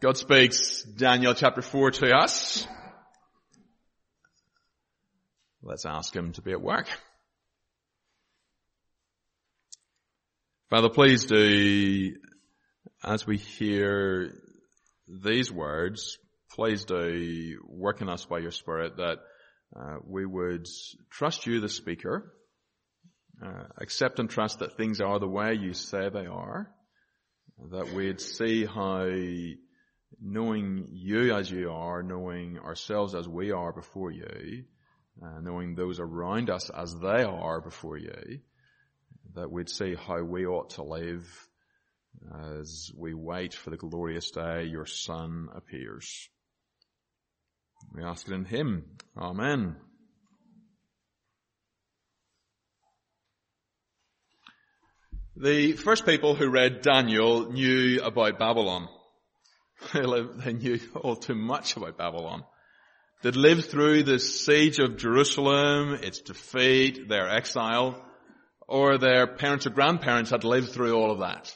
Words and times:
God 0.00 0.16
speaks 0.16 0.82
Daniel 0.82 1.34
chapter 1.34 1.60
4 1.60 1.90
to 1.90 2.10
us. 2.16 2.66
Let's 5.62 5.84
ask 5.84 6.16
him 6.16 6.32
to 6.32 6.40
be 6.40 6.52
at 6.52 6.62
work. 6.62 6.88
Father, 10.70 10.88
please 10.88 11.26
do, 11.26 12.14
as 13.04 13.26
we 13.26 13.36
hear 13.36 14.32
these 15.06 15.52
words, 15.52 16.16
please 16.52 16.86
do 16.86 17.60
work 17.68 18.00
in 18.00 18.08
us 18.08 18.24
by 18.24 18.38
your 18.38 18.52
Spirit 18.52 18.96
that 18.96 19.18
uh, 19.78 19.96
we 20.02 20.24
would 20.24 20.66
trust 21.10 21.46
you, 21.46 21.60
the 21.60 21.68
speaker, 21.68 22.32
uh, 23.44 23.64
accept 23.76 24.18
and 24.18 24.30
trust 24.30 24.60
that 24.60 24.78
things 24.78 25.02
are 25.02 25.18
the 25.18 25.28
way 25.28 25.58
you 25.60 25.74
say 25.74 26.08
they 26.08 26.24
are, 26.24 26.70
that 27.70 27.92
we'd 27.92 28.22
see 28.22 28.64
how 28.64 29.06
knowing 30.20 30.88
you 30.90 31.34
as 31.34 31.50
you 31.50 31.70
are, 31.70 32.02
knowing 32.02 32.58
ourselves 32.58 33.14
as 33.14 33.28
we 33.28 33.52
are 33.52 33.72
before 33.72 34.10
you, 34.10 34.64
uh, 35.22 35.40
knowing 35.40 35.74
those 35.74 36.00
around 36.00 36.50
us 36.50 36.70
as 36.70 36.98
they 36.98 37.22
are 37.22 37.60
before 37.60 37.96
you, 37.96 38.40
that 39.34 39.50
we'd 39.50 39.68
see 39.68 39.94
how 39.94 40.22
we 40.22 40.46
ought 40.46 40.70
to 40.70 40.82
live 40.82 41.48
as 42.58 42.90
we 42.96 43.14
wait 43.14 43.54
for 43.54 43.70
the 43.70 43.76
glorious 43.76 44.30
day 44.30 44.64
your 44.64 44.86
Son 44.86 45.48
appears. 45.54 46.28
We 47.94 48.02
ask 48.02 48.28
it 48.28 48.34
in 48.34 48.44
Him. 48.44 48.84
Amen. 49.16 49.76
The 55.36 55.72
first 55.72 56.04
people 56.04 56.34
who 56.34 56.50
read 56.50 56.82
Daniel 56.82 57.50
knew 57.50 58.02
about 58.02 58.38
Babylon. 58.38 58.88
they 59.92 60.52
knew 60.52 60.78
all 60.96 61.16
too 61.16 61.34
much 61.34 61.76
about 61.76 61.98
Babylon. 61.98 62.44
They'd 63.22 63.36
lived 63.36 63.66
through 63.66 64.04
the 64.04 64.18
siege 64.18 64.78
of 64.78 64.96
Jerusalem, 64.96 65.94
its 66.02 66.20
defeat, 66.20 67.08
their 67.08 67.28
exile, 67.28 68.02
or 68.66 68.98
their 68.98 69.26
parents 69.26 69.66
or 69.66 69.70
grandparents 69.70 70.30
had 70.30 70.44
lived 70.44 70.70
through 70.70 70.94
all 70.94 71.10
of 71.10 71.18
that. 71.18 71.54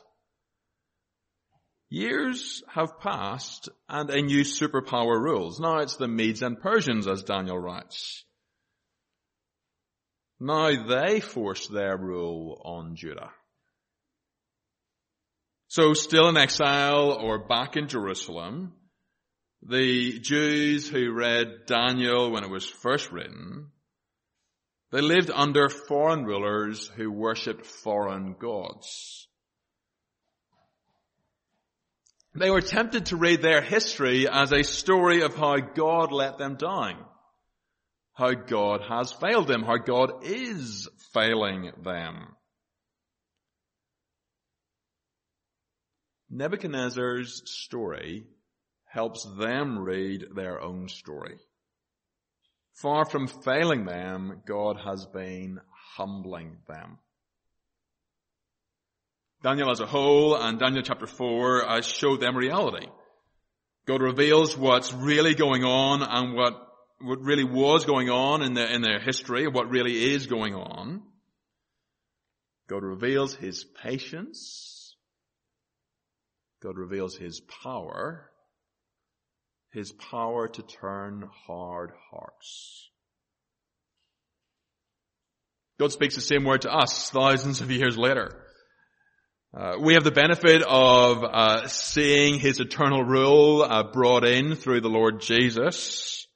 Years 1.88 2.62
have 2.68 2.98
passed 2.98 3.68
and 3.88 4.10
a 4.10 4.20
new 4.20 4.42
superpower 4.42 5.20
rules. 5.20 5.60
Now 5.60 5.78
it's 5.78 5.96
the 5.96 6.08
Medes 6.08 6.42
and 6.42 6.60
Persians 6.60 7.06
as 7.06 7.22
Daniel 7.22 7.58
writes. 7.58 8.24
Now 10.40 10.84
they 10.86 11.20
force 11.20 11.68
their 11.68 11.96
rule 11.96 12.60
on 12.64 12.96
Judah. 12.96 13.30
So 15.74 15.92
still 15.92 16.28
in 16.28 16.36
exile 16.36 17.10
or 17.10 17.48
back 17.48 17.76
in 17.76 17.88
Jerusalem, 17.88 18.74
the 19.60 20.20
Jews 20.20 20.88
who 20.88 21.12
read 21.12 21.66
Daniel 21.66 22.30
when 22.30 22.44
it 22.44 22.48
was 22.48 22.64
first 22.64 23.10
written, 23.10 23.72
they 24.92 25.00
lived 25.00 25.32
under 25.34 25.68
foreign 25.68 26.26
rulers 26.26 26.86
who 26.94 27.10
worshipped 27.10 27.66
foreign 27.66 28.36
gods. 28.40 29.26
They 32.36 32.50
were 32.50 32.60
tempted 32.60 33.06
to 33.06 33.16
read 33.16 33.42
their 33.42 33.60
history 33.60 34.28
as 34.28 34.52
a 34.52 34.62
story 34.62 35.22
of 35.22 35.34
how 35.34 35.56
God 35.56 36.12
let 36.12 36.38
them 36.38 36.54
down, 36.54 37.04
how 38.12 38.30
God 38.30 38.82
has 38.88 39.10
failed 39.10 39.48
them, 39.48 39.64
how 39.64 39.78
God 39.78 40.22
is 40.22 40.88
failing 41.12 41.72
them. 41.82 42.28
Nebuchadnezzar's 46.34 47.48
story 47.48 48.26
helps 48.86 49.24
them 49.38 49.78
read 49.78 50.24
their 50.34 50.60
own 50.60 50.88
story. 50.88 51.36
Far 52.72 53.04
from 53.04 53.28
failing 53.28 53.84
them, 53.84 54.42
God 54.44 54.76
has 54.84 55.06
been 55.06 55.60
humbling 55.94 56.56
them. 56.66 56.98
Daniel 59.44 59.70
as 59.70 59.78
a 59.78 59.86
whole 59.86 60.34
and 60.34 60.58
Daniel 60.58 60.82
chapter 60.82 61.06
4 61.06 61.68
uh, 61.68 61.80
show 61.82 62.16
them 62.16 62.36
reality. 62.36 62.88
God 63.86 64.02
reveals 64.02 64.56
what's 64.56 64.92
really 64.92 65.36
going 65.36 65.62
on 65.62 66.02
and 66.02 66.34
what, 66.34 66.54
what 67.00 67.20
really 67.20 67.44
was 67.44 67.84
going 67.84 68.10
on 68.10 68.42
in 68.42 68.54
their, 68.54 68.66
in 68.66 68.82
their 68.82 68.98
history, 68.98 69.46
what 69.46 69.70
really 69.70 70.12
is 70.12 70.26
going 70.26 70.56
on. 70.56 71.00
God 72.66 72.82
reveals 72.82 73.36
His 73.36 73.62
patience 73.62 74.73
God 76.64 76.78
reveals 76.78 77.14
His 77.14 77.40
power, 77.62 78.30
His 79.74 79.92
power 79.92 80.48
to 80.48 80.62
turn 80.62 81.28
hard 81.46 81.92
hearts. 82.10 82.88
God 85.78 85.92
speaks 85.92 86.14
the 86.14 86.22
same 86.22 86.44
word 86.44 86.62
to 86.62 86.72
us 86.72 87.10
thousands 87.10 87.60
of 87.60 87.70
years 87.70 87.98
later. 87.98 88.40
Uh, 89.54 89.74
we 89.78 89.92
have 89.92 90.04
the 90.04 90.10
benefit 90.10 90.62
of 90.62 91.22
uh, 91.22 91.68
seeing 91.68 92.38
His 92.38 92.60
eternal 92.60 93.04
rule 93.04 93.62
uh, 93.62 93.82
brought 93.82 94.24
in 94.24 94.54
through 94.54 94.80
the 94.80 94.88
Lord 94.88 95.20
Jesus, 95.20 96.26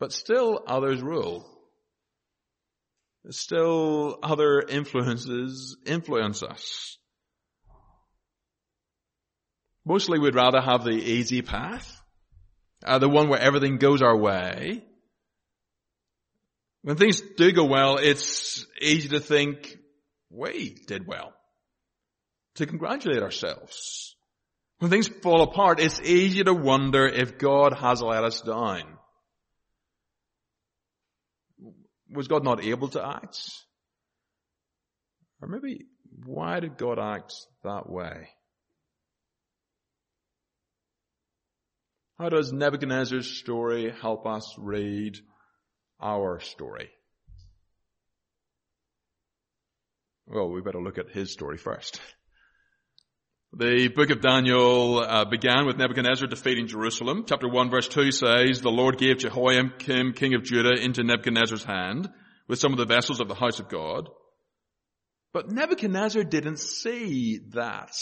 but 0.00 0.12
still 0.12 0.60
others 0.66 1.00
rule. 1.00 1.48
Still 3.30 4.18
other 4.24 4.60
influences 4.60 5.76
influence 5.86 6.42
us. 6.42 6.98
Mostly 9.84 10.18
we'd 10.18 10.34
rather 10.34 10.60
have 10.60 10.84
the 10.84 10.90
easy 10.90 11.42
path, 11.42 12.00
uh, 12.84 12.98
the 12.98 13.08
one 13.08 13.28
where 13.28 13.40
everything 13.40 13.78
goes 13.78 14.00
our 14.02 14.16
way. 14.16 14.84
When 16.82 16.96
things 16.96 17.20
do 17.36 17.52
go 17.52 17.64
well, 17.64 17.96
it's 17.96 18.66
easy 18.80 19.08
to 19.10 19.20
think 19.20 19.76
we 20.30 20.76
did 20.86 21.06
well, 21.06 21.32
to 22.56 22.66
congratulate 22.66 23.22
ourselves. 23.22 24.16
When 24.78 24.90
things 24.90 25.08
fall 25.08 25.42
apart, 25.42 25.78
it's 25.78 26.00
easy 26.00 26.42
to 26.42 26.54
wonder 26.54 27.06
if 27.06 27.38
God 27.38 27.72
has 27.72 28.02
let 28.02 28.24
us 28.24 28.40
down. 28.40 28.82
Was 32.10 32.26
God 32.26 32.42
not 32.42 32.64
able 32.64 32.88
to 32.88 33.06
act? 33.06 33.38
Or 35.40 35.48
maybe, 35.48 35.86
why 36.24 36.60
did 36.60 36.76
God 36.76 36.98
act 36.98 37.32
that 37.62 37.88
way? 37.88 38.28
How 42.18 42.28
does 42.28 42.52
Nebuchadnezzar's 42.52 43.28
story 43.28 43.92
help 44.00 44.26
us 44.26 44.54
read 44.58 45.18
our 46.00 46.40
story? 46.40 46.90
Well, 50.26 50.50
we 50.50 50.60
better 50.60 50.80
look 50.80 50.98
at 50.98 51.10
his 51.10 51.32
story 51.32 51.58
first. 51.58 52.00
The 53.54 53.88
book 53.88 54.10
of 54.10 54.22
Daniel 54.22 55.00
uh, 55.00 55.24
began 55.26 55.66
with 55.66 55.76
Nebuchadnezzar 55.76 56.26
defeating 56.26 56.68
Jerusalem. 56.68 57.24
Chapter 57.26 57.48
1 57.48 57.70
verse 57.70 57.88
2 57.88 58.12
says, 58.12 58.60
The 58.60 58.70
Lord 58.70 58.96
gave 58.96 59.18
Jehoiakim, 59.18 60.14
king 60.14 60.34
of 60.34 60.42
Judah, 60.42 60.80
into 60.80 61.02
Nebuchadnezzar's 61.02 61.64
hand 61.64 62.08
with 62.48 62.58
some 62.58 62.72
of 62.72 62.78
the 62.78 62.86
vessels 62.86 63.20
of 63.20 63.28
the 63.28 63.34
house 63.34 63.60
of 63.60 63.68
God. 63.68 64.08
But 65.34 65.50
Nebuchadnezzar 65.50 66.24
didn't 66.24 66.60
see 66.60 67.40
that. 67.50 67.94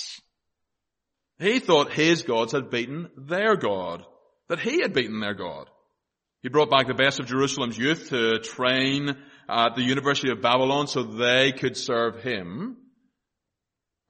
He 1.40 1.58
thought 1.58 1.92
his 1.92 2.22
gods 2.22 2.52
had 2.52 2.70
beaten 2.70 3.08
their 3.16 3.56
God, 3.56 4.04
that 4.48 4.60
he 4.60 4.82
had 4.82 4.92
beaten 4.92 5.20
their 5.20 5.34
God. 5.34 5.70
He 6.42 6.50
brought 6.50 6.70
back 6.70 6.86
the 6.86 6.94
best 6.94 7.18
of 7.18 7.26
Jerusalem's 7.26 7.78
youth 7.78 8.10
to 8.10 8.40
train 8.40 9.16
at 9.48 9.74
the 9.74 9.82
University 9.82 10.30
of 10.30 10.42
Babylon 10.42 10.86
so 10.86 11.02
they 11.02 11.52
could 11.52 11.78
serve 11.78 12.22
him. 12.22 12.76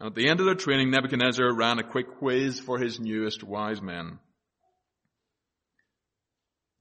And 0.00 0.08
at 0.08 0.14
the 0.16 0.28
end 0.28 0.40
of 0.40 0.46
their 0.46 0.56
training, 0.56 0.90
Nebuchadnezzar 0.90 1.54
ran 1.54 1.78
a 1.78 1.84
quick 1.84 2.18
quiz 2.18 2.58
for 2.58 2.78
his 2.78 2.98
newest 2.98 3.44
wise 3.44 3.80
men. 3.80 4.18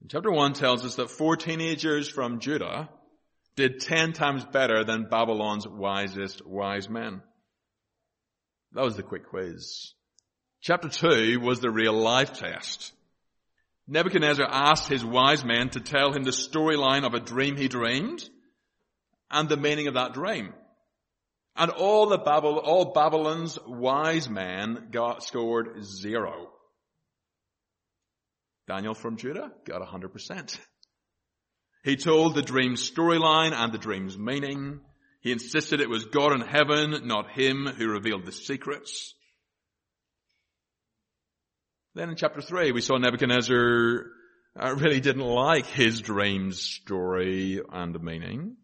chapter 0.08 0.32
1 0.32 0.54
tells 0.54 0.84
us 0.84 0.96
that 0.96 1.10
four 1.10 1.36
teenagers 1.36 2.08
from 2.08 2.40
Judah 2.40 2.88
did 3.54 3.80
ten 3.80 4.12
times 4.12 4.44
better 4.44 4.82
than 4.82 5.08
Babylon's 5.08 5.68
wisest 5.68 6.44
wise 6.44 6.88
men. 6.88 7.22
That 8.72 8.82
was 8.82 8.96
the 8.96 9.04
quick 9.04 9.28
quiz. 9.28 9.92
Chapter 10.62 10.88
2 10.90 11.40
was 11.40 11.60
the 11.60 11.70
real 11.70 11.94
life 11.94 12.34
test. 12.34 12.92
Nebuchadnezzar 13.88 14.46
asked 14.46 14.88
his 14.88 15.04
wise 15.04 15.44
men 15.44 15.70
to 15.70 15.80
tell 15.80 16.12
him 16.12 16.22
the 16.22 16.30
storyline 16.30 17.04
of 17.04 17.14
a 17.14 17.20
dream 17.20 17.56
he 17.56 17.66
dreamed 17.66 18.28
and 19.30 19.48
the 19.48 19.56
meaning 19.56 19.86
of 19.86 19.94
that 19.94 20.12
dream. 20.12 20.52
And 21.56 21.70
all 21.70 22.08
the 22.08 22.18
Babylon, 22.18 22.62
all 22.64 22.92
Babylon's 22.92 23.58
wise 23.66 24.28
men 24.28 24.88
got 24.90 25.22
scored 25.22 25.82
zero. 25.82 26.50
Daniel 28.68 28.94
from 28.94 29.16
Judah 29.16 29.50
got 29.64 29.82
100%. 29.82 30.58
He 31.82 31.96
told 31.96 32.34
the 32.34 32.42
dream's 32.42 32.88
storyline 32.88 33.52
and 33.52 33.72
the 33.72 33.78
dream's 33.78 34.18
meaning. 34.18 34.80
He 35.22 35.32
insisted 35.32 35.80
it 35.80 35.88
was 35.88 36.04
God 36.04 36.32
in 36.32 36.42
heaven, 36.42 37.06
not 37.06 37.30
him, 37.30 37.66
who 37.66 37.88
revealed 37.88 38.26
the 38.26 38.32
secrets. 38.32 39.14
Then 42.00 42.08
in 42.08 42.16
chapter 42.16 42.40
3 42.40 42.72
we 42.72 42.80
saw 42.80 42.96
Nebuchadnezzar 42.96 44.06
uh, 44.58 44.74
really 44.74 45.00
didn't 45.00 45.20
like 45.20 45.66
his 45.66 46.00
dream 46.00 46.50
story 46.52 47.60
and 47.70 48.02
meaning. 48.02 48.56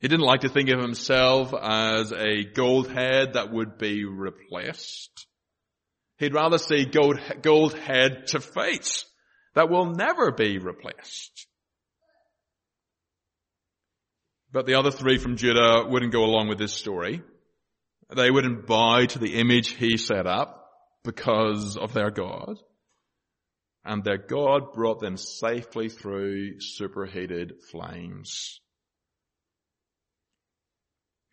He 0.00 0.08
didn't 0.08 0.24
like 0.24 0.40
to 0.40 0.48
think 0.48 0.70
of 0.70 0.80
himself 0.80 1.52
as 1.52 2.12
a 2.12 2.44
gold 2.44 2.90
head 2.90 3.34
that 3.34 3.52
would 3.52 3.76
be 3.76 4.06
replaced. 4.06 5.26
He'd 6.16 6.32
rather 6.32 6.56
see 6.56 6.86
gold, 6.86 7.20
gold 7.42 7.74
head 7.74 8.28
to 8.28 8.40
fate 8.40 9.04
that 9.54 9.68
will 9.68 9.92
never 9.92 10.32
be 10.32 10.56
replaced. 10.56 11.46
But 14.50 14.64
the 14.64 14.76
other 14.76 14.92
three 14.92 15.18
from 15.18 15.36
Judah 15.36 15.84
wouldn't 15.86 16.14
go 16.14 16.24
along 16.24 16.48
with 16.48 16.56
this 16.56 16.72
story. 16.72 17.20
They 18.08 18.30
wouldn't 18.30 18.66
buy 18.66 19.04
to 19.04 19.18
the 19.18 19.34
image 19.34 19.68
he 19.72 19.98
set 19.98 20.26
up 20.26 20.57
because 21.04 21.76
of 21.76 21.92
their 21.92 22.10
God. 22.10 22.58
And 23.84 24.04
their 24.04 24.18
God 24.18 24.72
brought 24.72 25.00
them 25.00 25.16
safely 25.16 25.88
through 25.88 26.60
superheated 26.60 27.54
flames. 27.70 28.60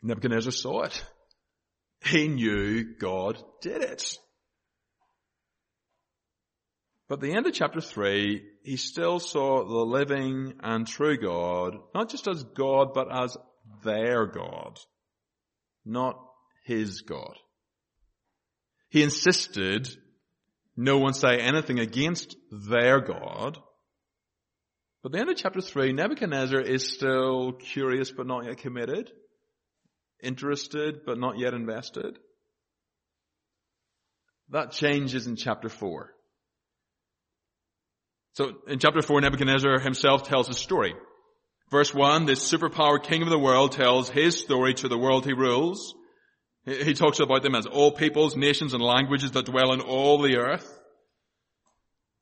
Nebuchadnezzar 0.04 0.52
saw 0.52 0.84
it. 0.84 1.04
He 2.04 2.28
knew 2.28 2.96
God 2.98 3.44
did 3.62 3.82
it. 3.82 4.18
But 7.08 7.22
the 7.22 7.34
end 7.34 7.46
of 7.46 7.54
chapter 7.54 7.82
3, 7.82 8.44
he 8.64 8.78
still 8.78 9.20
saw 9.20 9.64
the 9.64 9.86
living 9.86 10.54
and 10.62 10.88
true 10.88 11.18
God, 11.18 11.78
not 11.94 12.10
just 12.10 12.28
as 12.28 12.44
God, 12.44 12.94
but 12.94 13.12
as 13.12 13.38
their 13.84 14.26
God, 14.26 14.80
not 15.86 16.20
his 16.64 17.02
God. 17.02 17.36
He 18.96 19.04
insisted 19.04 19.90
no 20.78 21.00
one 21.00 21.14
say 21.14 21.38
anything 21.38 21.80
against 21.80 22.38
their 22.50 23.02
God. 23.02 23.58
But 25.04 25.12
the 25.12 25.20
end 25.20 25.30
of 25.30 25.36
chapter 25.36 25.60
3, 25.60 25.92
Nebuchadnezzar 25.92 26.62
is 26.62 26.94
still 26.94 27.52
curious 27.52 28.12
but 28.12 28.26
not 28.26 28.46
yet 28.46 28.60
committed, 28.60 29.12
interested 30.24 31.02
but 31.06 31.20
not 31.20 31.38
yet 31.38 31.54
invested. 31.54 32.18
That 34.52 34.72
changes 34.72 35.28
in 35.28 35.36
chapter 35.36 35.68
4. 35.68 36.14
So 38.36 38.54
in 38.70 38.80
chapter 38.80 39.02
4, 39.02 39.20
Nebuchadnezzar 39.20 39.80
himself 39.80 40.24
tells 40.24 40.48
his 40.48 40.58
story. 40.58 40.94
Verse 41.70 41.94
1, 41.94 42.28
this 42.28 42.50
superpower 42.50 43.04
king 43.04 43.24
of 43.24 43.30
the 43.30 43.38
world 43.38 43.74
tells 43.74 44.10
his 44.10 44.40
story 44.40 44.74
to 44.76 44.88
the 44.88 44.98
world 44.98 45.26
he 45.26 45.34
rules. 45.34 45.94
He 46.66 46.94
talks 46.96 47.20
about 47.20 47.44
them 47.44 47.54
as 47.56 47.68
all 47.68 47.92
peoples, 47.92 48.36
nations, 48.36 48.74
and 48.74 48.82
languages 48.82 49.32
that 49.32 49.46
dwell 49.46 49.72
in 49.74 49.82
all 49.82 50.22
the 50.22 50.38
earth. 50.38 50.68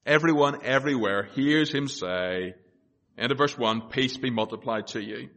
Everyone 0.06 0.66
everywhere 0.66 1.24
hears 1.34 1.72
him 1.74 1.88
say, 1.88 2.56
end 3.18 3.32
of 3.32 3.38
verse 3.38 3.58
1, 3.58 3.90
peace 3.90 4.18
be 4.18 4.30
multiplied 4.30 4.88
to 4.88 5.02
you. 5.02 5.30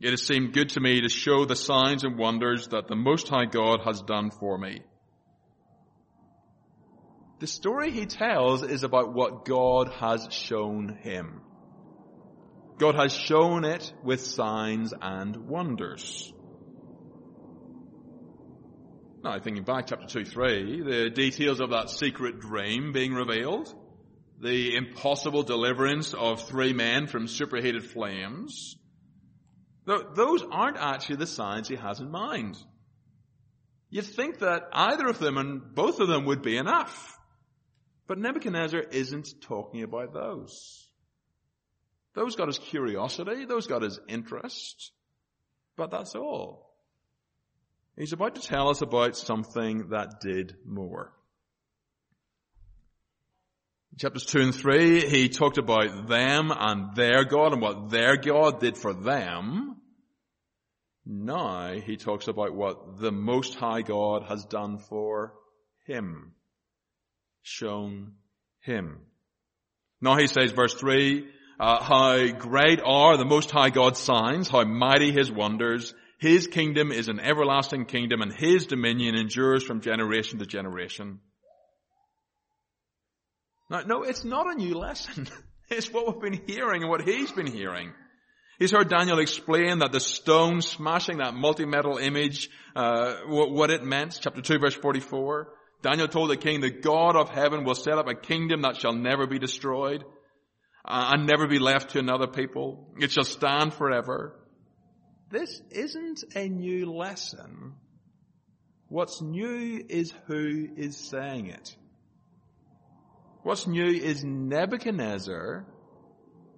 It 0.00 0.10
has 0.10 0.22
seemed 0.22 0.52
good 0.52 0.70
to 0.70 0.80
me 0.80 1.00
to 1.00 1.08
show 1.08 1.44
the 1.44 1.56
signs 1.56 2.04
and 2.04 2.16
wonders 2.16 2.68
that 2.68 2.86
the 2.86 2.94
Most 2.96 3.28
High 3.28 3.46
God 3.46 3.80
has 3.84 4.00
done 4.02 4.30
for 4.30 4.56
me. 4.56 4.82
The 7.40 7.48
story 7.48 7.90
he 7.90 8.06
tells 8.06 8.62
is 8.62 8.84
about 8.84 9.12
what 9.12 9.44
God 9.44 9.88
has 9.98 10.28
shown 10.30 10.96
him. 11.02 11.40
God 12.78 12.94
has 12.94 13.12
shown 13.12 13.64
it 13.64 13.92
with 14.04 14.20
signs 14.20 14.94
and 15.00 15.48
wonders. 15.48 16.31
Now, 19.22 19.38
thinking 19.38 19.62
back, 19.62 19.86
chapter 19.86 20.06
2, 20.06 20.24
3, 20.24 20.82
the 20.82 21.10
details 21.10 21.60
of 21.60 21.70
that 21.70 21.90
secret 21.90 22.40
dream 22.40 22.90
being 22.90 23.14
revealed, 23.14 23.72
the 24.40 24.74
impossible 24.74 25.44
deliverance 25.44 26.12
of 26.12 26.48
three 26.48 26.72
men 26.72 27.06
from 27.06 27.28
superheated 27.28 27.84
flames, 27.84 28.76
those 29.84 30.42
aren't 30.50 30.76
actually 30.76 31.16
the 31.16 31.28
signs 31.28 31.68
he 31.68 31.76
has 31.76 32.00
in 32.00 32.10
mind. 32.10 32.56
You'd 33.90 34.06
think 34.06 34.40
that 34.40 34.64
either 34.72 35.06
of 35.06 35.20
them 35.20 35.38
and 35.38 35.72
both 35.72 36.00
of 36.00 36.08
them 36.08 36.24
would 36.24 36.42
be 36.42 36.56
enough. 36.56 37.16
But 38.08 38.18
Nebuchadnezzar 38.18 38.80
isn't 38.80 39.28
talking 39.42 39.84
about 39.84 40.12
those. 40.12 40.88
Those 42.14 42.34
got 42.34 42.48
his 42.48 42.58
curiosity, 42.58 43.44
those 43.44 43.68
got 43.68 43.82
his 43.82 44.00
interest, 44.08 44.90
but 45.76 45.92
that's 45.92 46.16
all. 46.16 46.61
He's 47.96 48.12
about 48.12 48.34
to 48.36 48.40
tell 48.40 48.68
us 48.68 48.82
about 48.82 49.16
something 49.16 49.88
that 49.90 50.20
did 50.20 50.56
more. 50.64 51.12
In 53.92 53.98
chapters 53.98 54.24
2 54.24 54.40
and 54.40 54.54
3, 54.54 55.08
he 55.08 55.28
talked 55.28 55.58
about 55.58 56.08
them 56.08 56.50
and 56.54 56.96
their 56.96 57.24
God 57.24 57.52
and 57.52 57.60
what 57.60 57.90
their 57.90 58.16
God 58.16 58.60
did 58.60 58.78
for 58.78 58.94
them. 58.94 59.76
Now 61.04 61.74
he 61.74 61.96
talks 61.96 62.28
about 62.28 62.54
what 62.54 62.98
the 62.98 63.12
Most 63.12 63.56
High 63.56 63.82
God 63.82 64.24
has 64.28 64.44
done 64.44 64.78
for 64.78 65.34
him 65.86 66.32
shown 67.42 68.12
him. 68.60 69.00
Now 70.00 70.16
he 70.16 70.26
says, 70.26 70.52
verse 70.52 70.74
3, 70.74 71.26
uh, 71.60 71.82
how 71.82 72.28
great 72.32 72.80
are 72.84 73.16
the 73.16 73.24
Most 73.24 73.50
High 73.50 73.70
God's 73.70 74.00
signs, 74.00 74.48
how 74.48 74.64
mighty 74.64 75.12
His 75.12 75.30
wonders. 75.30 75.94
His 76.22 76.46
kingdom 76.46 76.92
is 76.92 77.08
an 77.08 77.18
everlasting 77.18 77.84
kingdom 77.86 78.22
and 78.22 78.32
His 78.32 78.66
dominion 78.66 79.16
endures 79.16 79.64
from 79.64 79.80
generation 79.80 80.38
to 80.38 80.46
generation. 80.46 81.18
Now, 83.68 83.80
no, 83.80 84.04
it's 84.04 84.24
not 84.24 84.46
a 84.46 84.54
new 84.54 84.74
lesson. 84.74 85.28
It's 85.70 85.90
what 85.90 86.06
we've 86.06 86.20
been 86.20 86.42
hearing 86.46 86.82
and 86.82 86.90
what 86.90 87.00
he's 87.00 87.32
been 87.32 87.46
hearing. 87.46 87.94
He's 88.58 88.72
heard 88.72 88.90
Daniel 88.90 89.20
explain 89.20 89.78
that 89.78 89.90
the 89.90 90.00
stone 90.00 90.60
smashing 90.60 91.16
that 91.16 91.32
multi-metal 91.32 91.96
image, 91.96 92.50
uh, 92.76 93.14
what 93.26 93.70
it 93.70 93.82
meant, 93.82 94.18
chapter 94.20 94.42
2 94.42 94.58
verse 94.58 94.74
44. 94.74 95.48
Daniel 95.80 96.08
told 96.08 96.28
the 96.28 96.36
king, 96.36 96.60
the 96.60 96.68
God 96.68 97.16
of 97.16 97.30
heaven 97.30 97.64
will 97.64 97.74
set 97.74 97.96
up 97.96 98.06
a 98.06 98.14
kingdom 98.14 98.60
that 98.62 98.76
shall 98.76 98.92
never 98.92 99.26
be 99.26 99.38
destroyed 99.38 100.04
uh, 100.84 101.12
and 101.14 101.26
never 101.26 101.46
be 101.46 101.58
left 101.58 101.92
to 101.92 102.00
another 102.00 102.26
people. 102.26 102.92
It 103.00 103.10
shall 103.10 103.24
stand 103.24 103.72
forever. 103.72 104.41
This 105.32 105.62
isn't 105.70 106.24
a 106.36 106.46
new 106.46 106.92
lesson. 106.92 107.72
What's 108.88 109.22
new 109.22 109.82
is 109.88 110.12
who 110.26 110.68
is 110.76 110.98
saying 110.98 111.46
it. 111.46 111.74
What's 113.42 113.66
new 113.66 113.86
is 113.86 114.22
Nebuchadnezzar, 114.22 115.64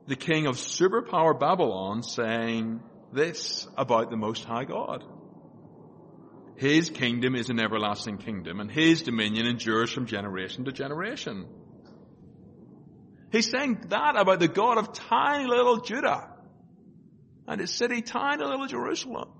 the 0.08 0.16
king 0.16 0.48
of 0.48 0.56
superpower 0.56 1.38
Babylon, 1.38 2.02
saying 2.02 2.80
this 3.12 3.68
about 3.76 4.10
the 4.10 4.16
Most 4.16 4.44
High 4.44 4.64
God. 4.64 5.04
His 6.56 6.90
kingdom 6.90 7.36
is 7.36 7.50
an 7.50 7.60
everlasting 7.60 8.18
kingdom 8.18 8.58
and 8.58 8.68
his 8.68 9.02
dominion 9.02 9.46
endures 9.46 9.92
from 9.92 10.06
generation 10.06 10.64
to 10.64 10.72
generation. 10.72 11.46
He's 13.30 13.48
saying 13.48 13.84
that 13.90 14.16
about 14.16 14.40
the 14.40 14.48
God 14.48 14.78
of 14.78 14.92
tiny 14.92 15.46
little 15.46 15.78
Judah 15.80 16.33
and 17.46 17.60
his 17.60 17.70
city, 17.70 18.02
tiny 18.02 18.44
little 18.44 18.66
Jerusalem. 18.66 19.30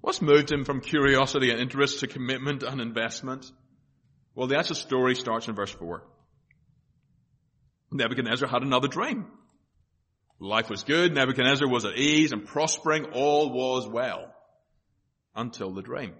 What's 0.00 0.22
moved 0.22 0.52
him 0.52 0.64
from 0.64 0.80
curiosity 0.80 1.50
and 1.50 1.60
interest 1.60 2.00
to 2.00 2.06
commitment 2.06 2.62
and 2.62 2.80
investment? 2.80 3.50
Well, 4.34 4.46
the 4.46 4.58
actual 4.58 4.76
story 4.76 5.14
starts 5.14 5.48
in 5.48 5.54
verse 5.54 5.72
4. 5.72 6.02
Nebuchadnezzar 7.90 8.48
had 8.48 8.62
another 8.62 8.88
dream. 8.88 9.26
Life 10.38 10.68
was 10.68 10.84
good, 10.84 11.14
Nebuchadnezzar 11.14 11.68
was 11.68 11.84
at 11.84 11.96
ease 11.96 12.32
and 12.32 12.46
prospering, 12.46 13.06
all 13.06 13.50
was 13.50 13.88
well 13.88 14.32
until 15.34 15.72
the 15.72 15.82
dream. 15.82 16.14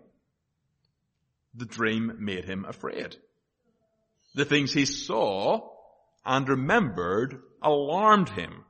The 1.55 1.67
dream 1.67 2.17
made 2.19 2.45
him 2.45 2.65
afraid. 2.65 3.17
The 4.35 4.45
things 4.45 4.73
he 4.73 4.85
saw 4.85 5.71
and 6.25 6.49
remembered 6.49 7.41
alarmed 7.63 8.29
him. 8.29 8.66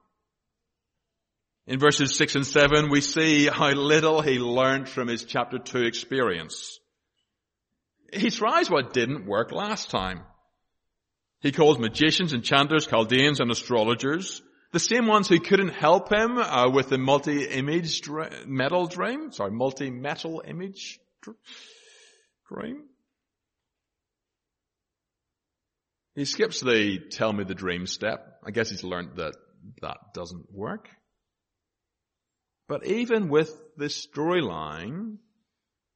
In 1.67 1.79
verses 1.79 2.17
6 2.17 2.37
and 2.37 2.47
7 2.47 2.91
we 2.91 3.01
see 3.01 3.47
how 3.47 3.71
little 3.71 4.21
he 4.21 4.39
learned 4.39 4.89
from 4.89 5.09
his 5.09 5.25
chapter 5.25 5.59
2 5.59 5.83
experience. 5.83 6.79
He 8.13 8.31
tries 8.31 8.71
what 8.71 8.93
didn't 8.93 9.27
work 9.27 9.51
last 9.51 9.91
time. 9.91 10.23
He 11.41 11.53
calls 11.53 11.79
magicians, 11.79 12.33
enchanters, 12.33 12.87
Chaldeans, 12.87 13.41
and 13.41 13.51
astrologers 13.51 14.43
the 14.77 14.81
same 14.81 15.07
ones 15.07 15.29
who 15.29 15.41
couldn't 15.41 15.71
help 15.71 16.13
him 16.13 16.37
uh, 16.37 16.69
with 16.71 16.91
the 16.91 16.99
multi-image 16.99 18.03
dr- 18.03 18.47
metal 18.47 18.87
dream, 18.87 19.33
sorry, 19.33 19.51
multi-metal 19.51 20.43
image 20.47 20.99
dr- 21.23 21.39
dream. 22.49 22.85
He 26.15 26.27
skips 26.27 26.61
the 26.61 26.99
tell 27.11 27.33
me 27.33 27.45
the 27.45 27.55
dream 27.55 27.87
step. 27.87 28.41
I 28.47 28.51
guess 28.51 28.69
he's 28.69 28.85
learned 28.85 29.17
that 29.17 29.35
that 29.81 29.97
doesn't 30.15 30.53
work. 30.53 30.89
But 32.69 32.87
even 32.87 33.29
with 33.29 33.51
this 33.77 34.07
storyline, 34.07 35.19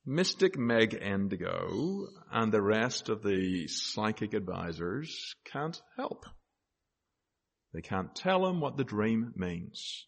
Mystic 0.07 0.57
Meg 0.57 0.99
Endigo 1.01 2.07
and 2.31 2.53
the 2.53 2.63
rest 2.63 3.09
of 3.09 3.23
the 3.23 3.67
psychic 3.69 4.35
advisors 4.35 5.35
can't 5.45 5.81
help. 5.97 6.27
They 7.73 7.83
can't 7.83 8.15
tell 8.15 8.47
him 8.47 8.61
what 8.61 8.77
the 8.77 8.85
dream 8.85 9.33
means. 9.37 10.07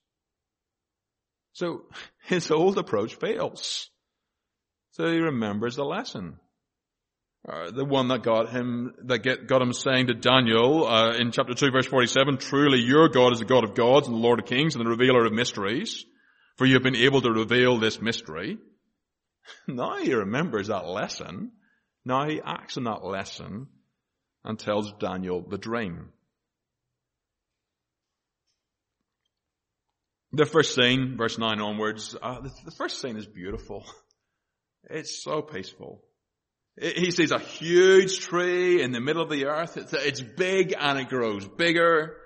So 1.53 1.83
his 2.25 2.51
old 2.51 2.79
approach 2.79 3.15
fails. 3.17 3.91
So 4.93 5.11
he 5.11 5.19
remembers 5.19 5.77
the 5.77 5.85
lesson. 5.85 6.39
Uh, 7.49 7.73
the 7.73 7.85
one 7.85 8.07
that 8.09 8.23
got 8.23 8.51
him, 8.51 8.95
that 9.07 9.19
get, 9.19 9.49
got 9.49 9.63
him 9.63 9.73
saying 9.73 10.07
to 10.07 10.15
Daniel 10.15 10.87
uh, 10.87 11.15
in 11.15 11.33
chapter 11.33 11.55
2 11.55 11.73
verse 11.73 11.87
47, 11.87 12.39
truly 12.39 12.79
your 12.79 13.09
God 13.09 13.33
is 13.33 13.41
the 13.41 13.45
God 13.45 13.65
of 13.65 13.75
gods 13.75 14.07
and 14.07 14.17
the 14.17 14.21
Lord 14.21 14.39
of 14.39 14.47
kings 14.47 14.77
and 14.77 14.85
the 14.85 14.89
revealer 14.89 15.27
of 15.27 15.33
mysteries, 15.33 16.05
for 16.57 16.67
you 16.67 16.75
have 16.75 16.83
been 16.83 16.97
able 16.97 17.23
to 17.23 17.33
reveal 17.33 17.79
this 17.79 18.01
mystery. 18.01 18.59
now 19.69 19.97
he 19.97 20.15
remembers 20.15 20.69
that 20.69 20.87
lesson. 20.87 21.53
Now 22.05 22.29
he 22.29 22.41
acts 22.45 22.77
on 22.77 22.85
that 22.85 23.05
lesson 23.05 23.69
and 24.45 24.59
tells 24.59 24.93
Daniel 24.95 25.41
the 25.41 25.59
dream. 25.59 26.11
The 30.33 30.47
first 30.47 30.75
scene, 30.75 31.17
verse 31.19 31.39
9 31.39 31.61
onwards, 31.61 32.17
uh, 32.21 32.41
the, 32.41 32.51
the 32.65 32.71
first 32.71 33.01
scene 33.01 33.17
is 33.17 33.27
beautiful. 33.27 33.85
It's 34.91 35.23
so 35.23 35.43
peaceful. 35.43 36.03
He 36.81 37.13
sees 37.13 37.31
a 37.31 37.39
huge 37.39 38.19
tree 38.19 38.83
in 38.83 38.91
the 38.91 39.01
middle 39.01 39.23
of 39.23 39.31
the 39.31 39.47
earth. 39.47 39.77
It's, 39.77 39.93
it's 39.93 40.21
big 40.21 40.75
and 40.77 40.99
it 40.99 41.09
grows 41.09 41.47
bigger. 41.47 42.17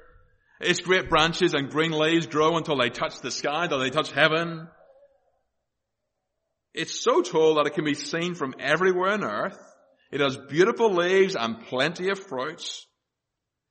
Its 0.61 0.81
great 0.81 1.11
branches 1.11 1.55
and 1.55 1.71
green 1.71 1.93
leaves 1.93 2.27
grow 2.27 2.57
until 2.57 2.79
they 2.79 2.91
touch 2.91 3.21
the 3.21 3.31
sky, 3.31 3.65
until 3.65 3.81
they 3.81 3.91
touch 3.91 4.11
heaven. 4.13 4.69
It's 6.73 7.01
so 7.01 7.23
tall 7.23 7.57
that 7.57 7.67
it 7.67 7.75
can 7.75 7.85
be 7.85 7.95
seen 7.95 8.35
from 8.35 8.55
everywhere 8.59 9.13
on 9.13 9.25
earth. 9.25 9.59
It 10.11 10.21
has 10.21 10.37
beautiful 10.37 10.93
leaves 10.93 11.37
and 11.37 11.67
plenty 11.67 12.11
of 12.11 12.19
fruits. 12.19 12.87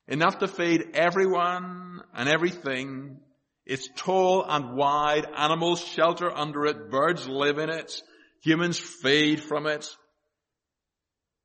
Enough 0.08 0.38
to 0.38 0.48
feed 0.48 0.90
everyone 0.94 2.02
and 2.14 2.28
everything. 2.28 3.20
It's 3.64 3.88
tall 3.96 4.44
and 4.48 4.76
wide. 4.76 5.26
Animals 5.36 5.84
shelter 5.84 6.30
under 6.30 6.66
it. 6.66 6.90
Birds 6.90 7.26
live 7.28 7.58
in 7.58 7.70
it. 7.70 8.00
Humans 8.42 8.78
feed 8.78 9.42
from 9.42 9.66
it. 9.66 9.88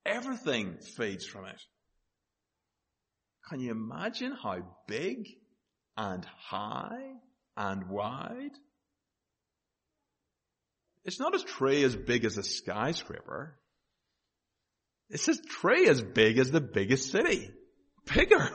Everything 0.06 0.78
feeds 0.98 1.26
from 1.26 1.46
it. 1.46 1.62
Can 3.52 3.60
you 3.60 3.72
imagine 3.72 4.32
how 4.42 4.60
big 4.88 5.28
and 5.98 6.26
high 6.38 7.16
and 7.58 7.90
wide? 7.90 8.58
It's 11.04 11.20
not 11.20 11.36
a 11.36 11.44
tree 11.44 11.84
as 11.84 11.94
big 11.94 12.24
as 12.24 12.38
a 12.38 12.44
skyscraper. 12.44 13.60
It's 15.10 15.28
a 15.28 15.36
tree 15.36 15.90
as 15.90 16.02
big 16.02 16.38
as 16.38 16.52
the 16.52 16.62
biggest 16.62 17.12
city. 17.12 17.52
Bigger. 18.16 18.50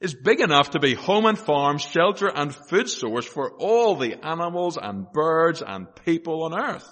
It's 0.00 0.14
big 0.14 0.40
enough 0.40 0.70
to 0.70 0.80
be 0.80 0.94
home 0.94 1.26
and 1.26 1.38
farm, 1.38 1.78
shelter 1.78 2.26
and 2.26 2.52
food 2.52 2.88
source 2.88 3.26
for 3.26 3.52
all 3.60 3.94
the 3.94 4.26
animals 4.26 4.76
and 4.76 5.06
birds 5.12 5.62
and 5.64 5.86
people 6.04 6.42
on 6.42 6.60
earth. 6.60 6.88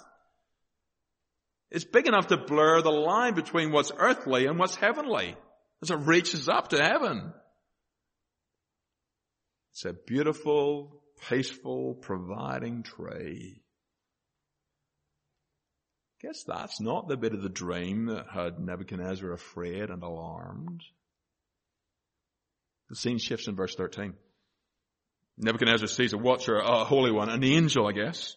It's 1.72 1.84
big 1.84 2.06
enough 2.06 2.28
to 2.28 2.36
blur 2.36 2.80
the 2.80 2.92
line 2.92 3.34
between 3.34 3.72
what's 3.72 3.90
earthly 3.98 4.46
and 4.46 4.56
what's 4.56 4.76
heavenly 4.76 5.34
as 5.82 5.90
it 5.90 5.98
reaches 6.00 6.48
up 6.48 6.68
to 6.68 6.82
heaven. 6.82 7.32
It's 9.72 9.84
a 9.84 9.92
beautiful, 9.92 11.02
peaceful, 11.28 11.94
providing 11.94 12.82
tree. 12.82 13.62
Guess 16.22 16.44
that's 16.46 16.80
not 16.80 17.08
the 17.08 17.16
bit 17.16 17.32
of 17.32 17.42
the 17.42 17.48
dream 17.48 18.06
that 18.06 18.26
had 18.30 18.58
Nebuchadnezzar 18.58 19.32
afraid 19.32 19.88
and 19.88 20.02
alarmed. 20.02 20.82
The 22.90 22.96
scene 22.96 23.18
shifts 23.18 23.48
in 23.48 23.56
verse 23.56 23.74
13. 23.74 24.12
Nebuchadnezzar 25.38 25.88
sees 25.88 26.12
a 26.12 26.18
watcher, 26.18 26.56
a 26.56 26.84
holy 26.84 27.10
one, 27.10 27.30
an 27.30 27.42
angel, 27.42 27.86
I 27.86 27.92
guess, 27.92 28.36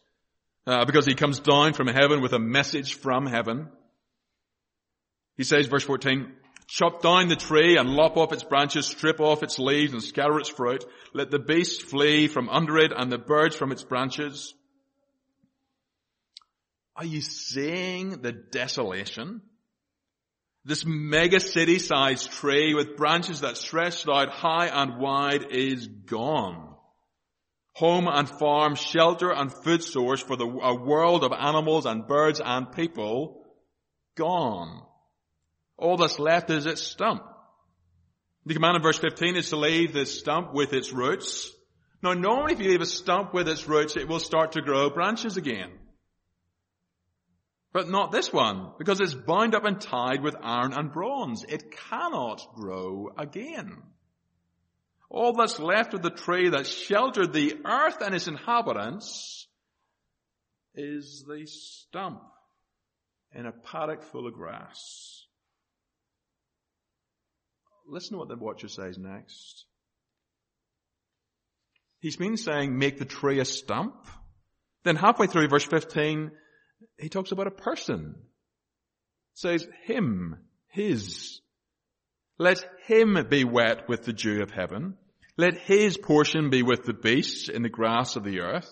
uh, 0.66 0.86
because 0.86 1.06
he 1.06 1.16
comes 1.16 1.40
down 1.40 1.74
from 1.74 1.88
heaven 1.88 2.22
with 2.22 2.32
a 2.32 2.40
message 2.40 2.94
from 2.94 3.26
heaven. 3.26 3.68
He 5.36 5.44
says, 5.44 5.66
verse 5.66 5.84
14, 5.84 6.32
chop 6.68 7.02
down 7.02 7.28
the 7.28 7.36
tree 7.36 7.78
and 7.78 7.90
lop 7.90 8.18
off 8.18 8.34
its 8.34 8.44
branches, 8.44 8.86
strip 8.86 9.20
off 9.20 9.44
its 9.44 9.60
leaves 9.60 9.94
and 9.94 10.04
scatter 10.04 10.38
its 10.40 10.50
fruit. 10.50 10.86
Let 11.14 11.32
the 11.32 11.40
beasts 11.40 11.84
flee 11.84 12.28
from 12.28 12.50
under 12.50 12.78
it 12.78 12.92
and 12.96 13.12
the 13.12 13.18
birds 13.18 13.56
from 13.56 13.72
its 13.72 13.84
branches. 13.84 14.54
Are 16.96 17.06
you 17.06 17.22
seeing 17.22 18.22
the 18.22 18.32
desolation? 18.32 19.42
This 20.66 20.86
mega 20.86 21.40
city 21.40 21.80
sized 21.80 22.32
tree 22.32 22.74
with 22.74 22.96
branches 22.96 23.42
that 23.42 23.58
stretched 23.58 24.08
out 24.08 24.30
high 24.30 24.68
and 24.68 25.00
wide 25.00 25.52
is 25.52 25.88
gone 25.88 26.74
home 27.74 28.08
and 28.08 28.30
farm, 28.30 28.76
shelter 28.76 29.32
and 29.32 29.52
food 29.52 29.84
source 29.84 30.22
for 30.22 30.36
the, 30.36 30.46
a 30.46 30.76
world 30.76 31.24
of 31.24 31.32
animals 31.32 31.86
and 31.86 32.08
birds 32.08 32.40
and 32.44 32.72
people, 32.72 33.44
gone. 34.16 34.84
All 35.84 35.98
that's 35.98 36.18
left 36.18 36.50
is 36.50 36.66
its 36.66 36.82
stump. 36.82 37.24
The 38.46 38.54
command 38.54 38.78
in 38.78 38.82
verse 38.82 38.98
15 39.00 39.36
is 39.36 39.50
to 39.50 39.58
leave 39.58 39.92
this 39.92 40.18
stump 40.18 40.54
with 40.54 40.72
its 40.72 40.94
roots. 40.94 41.52
Now 42.02 42.14
normally 42.14 42.54
if 42.54 42.62
you 42.62 42.70
leave 42.70 42.80
a 42.80 42.86
stump 42.86 43.34
with 43.34 43.50
its 43.50 43.68
roots, 43.68 43.98
it 43.98 44.08
will 44.08 44.22
start 44.22 44.54
to 44.54 44.62
grow 44.62 44.90
branches 44.90 45.36
again. 45.36 45.72
But 47.74 47.90
not 47.90 48.14
this 48.14 48.32
one, 48.32 48.72
because 48.78 49.02
it's 49.02 49.14
bound 49.14 49.56
up 49.56 49.66
and 49.66 49.82
tied 49.82 50.24
with 50.24 50.38
iron 50.42 50.72
and 50.72 50.94
bronze. 50.94 51.44
It 51.50 51.76
cannot 51.90 52.48
grow 52.56 53.10
again. 53.18 53.84
All 55.10 55.34
that's 55.34 55.60
left 55.60 55.94
of 55.94 56.02
the 56.02 56.12
tree 56.12 56.48
that 56.48 56.66
sheltered 56.66 57.34
the 57.34 57.58
earth 57.66 57.98
and 58.00 58.16
its 58.16 58.30
inhabitants 58.30 59.50
is 60.76 61.26
the 61.28 61.46
stump 61.46 62.22
in 63.36 63.46
a 63.46 63.52
paddock 63.52 64.04
full 64.04 64.28
of 64.28 64.34
grass. 64.34 65.23
Listen 67.88 68.14
to 68.14 68.20
what 68.20 68.30
the 68.30 68.36
watcher 68.36 68.68
says 68.68 68.98
next. 68.98 69.66
He's 72.00 72.18
been 72.18 72.38
saying, 72.38 72.78
make 72.78 73.00
the 73.00 73.06
tree 73.06 73.40
a 73.40 73.46
stump. 73.46 73.96
Then 74.84 74.96
halfway 74.96 75.28
through 75.28 75.48
verse 75.48 75.64
15, 75.64 76.32
he 77.00 77.10
talks 77.10 77.32
about 77.32 77.48
a 77.48 77.52
person. 77.52 78.16
says, 79.34 79.66
him, 79.86 80.38
his. 80.68 81.40
Let 82.38 82.66
him 82.88 83.18
be 83.30 83.46
wet 83.46 83.88
with 83.88 84.04
the 84.04 84.14
dew 84.14 84.42
of 84.42 84.52
heaven. 84.52 84.98
Let 85.38 85.58
his 85.58 85.98
portion 85.98 86.50
be 86.50 86.62
with 86.62 86.84
the 86.84 86.94
beasts 86.94 87.50
in 87.50 87.64
the 87.64 87.70
grass 87.70 88.16
of 88.16 88.24
the 88.24 88.42
earth. 88.42 88.70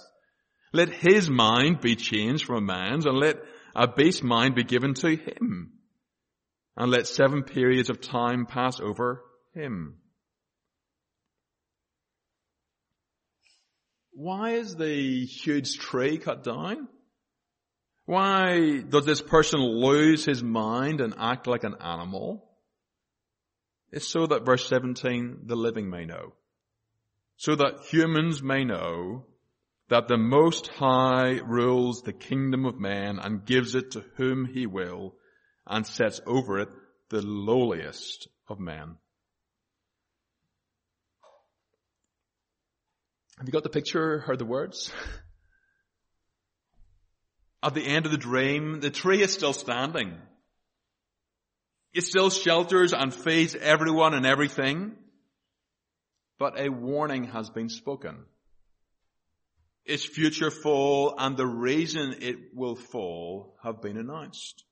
Let 0.74 0.90
his 0.90 1.30
mind 1.30 1.82
be 1.82 1.96
changed 1.96 2.46
from 2.46 2.58
a 2.58 2.62
man's 2.62 3.06
and 3.06 3.18
let 3.18 3.38
a 3.76 3.88
beast 3.88 4.24
mind 4.24 4.56
be 4.56 4.64
given 4.64 4.94
to 4.96 5.16
him. 5.16 5.74
And 6.78 6.92
let 6.92 7.08
seven 7.08 7.44
periods 7.44 7.90
of 7.90 8.02
time 8.02 8.46
pass 8.46 8.80
over 8.80 9.24
him. 9.54 9.98
Why 14.14 14.52
is 14.52 14.76
the 14.76 15.26
huge 15.26 15.78
tree 15.78 16.18
cut 16.18 16.44
down? 16.44 16.88
Why 18.06 18.80
does 18.82 19.06
this 19.06 19.22
person 19.22 19.60
lose 19.60 20.26
his 20.26 20.44
mind 20.44 21.02
and 21.02 21.14
act 21.18 21.48
like 21.48 21.64
an 21.64 21.76
animal? 21.82 22.50
It's 23.92 24.08
so 24.08 24.28
that 24.28 24.46
verse 24.46 24.68
17, 24.68 25.42
the 25.46 25.56
living 25.56 25.90
may 25.90 26.06
know 26.06 26.34
so 27.42 27.56
that 27.56 27.84
humans 27.90 28.44
may 28.44 28.64
know 28.64 29.26
that 29.90 30.08
the 30.08 30.16
Most 30.16 30.68
High 30.68 31.40
rules 31.44 32.04
the 32.04 32.14
kingdom 32.14 32.68
of 32.68 32.80
man 32.80 33.18
and 33.18 33.44
gives 33.44 33.74
it 33.74 33.90
to 33.92 34.06
whom 34.16 34.46
he 34.46 34.68
will 34.68 35.16
and 35.68 35.86
sets 35.86 36.22
over 36.26 36.60
it 36.60 36.70
the 37.10 37.22
lowliest 37.22 38.28
of 38.48 38.60
men. 38.60 38.96
Have 43.38 43.48
you 43.48 43.52
got 43.52 43.64
the 43.64 43.70
picture, 43.70 44.20
heard 44.20 44.40
the 44.40 44.46
words? 44.46 44.94
At 47.64 47.74
the 47.74 47.86
end 47.86 48.06
of 48.06 48.12
the 48.12 48.18
dream, 48.18 48.80
the 48.80 48.90
tree 48.90 49.22
is 49.22 49.34
still 49.34 49.54
standing. 49.54 50.18
It 51.94 52.04
still 52.04 52.30
shelters 52.30 52.94
and 52.94 53.14
feeds 53.14 53.56
everyone 53.56 54.14
and 54.14 54.26
everything 54.26 54.96
but 56.42 56.60
a 56.60 56.70
warning 56.70 57.26
has 57.26 57.52
been 57.52 57.70
spoken. 57.70 58.26
Its 59.86 60.04
future 60.04 60.50
fall 60.50 61.14
and 61.16 61.38
the 61.38 61.46
reason 61.46 62.16
it 62.20 62.56
will 62.56 62.76
fall 62.76 63.56
have 63.62 63.80
been 63.80 63.96
announced. 63.96 64.64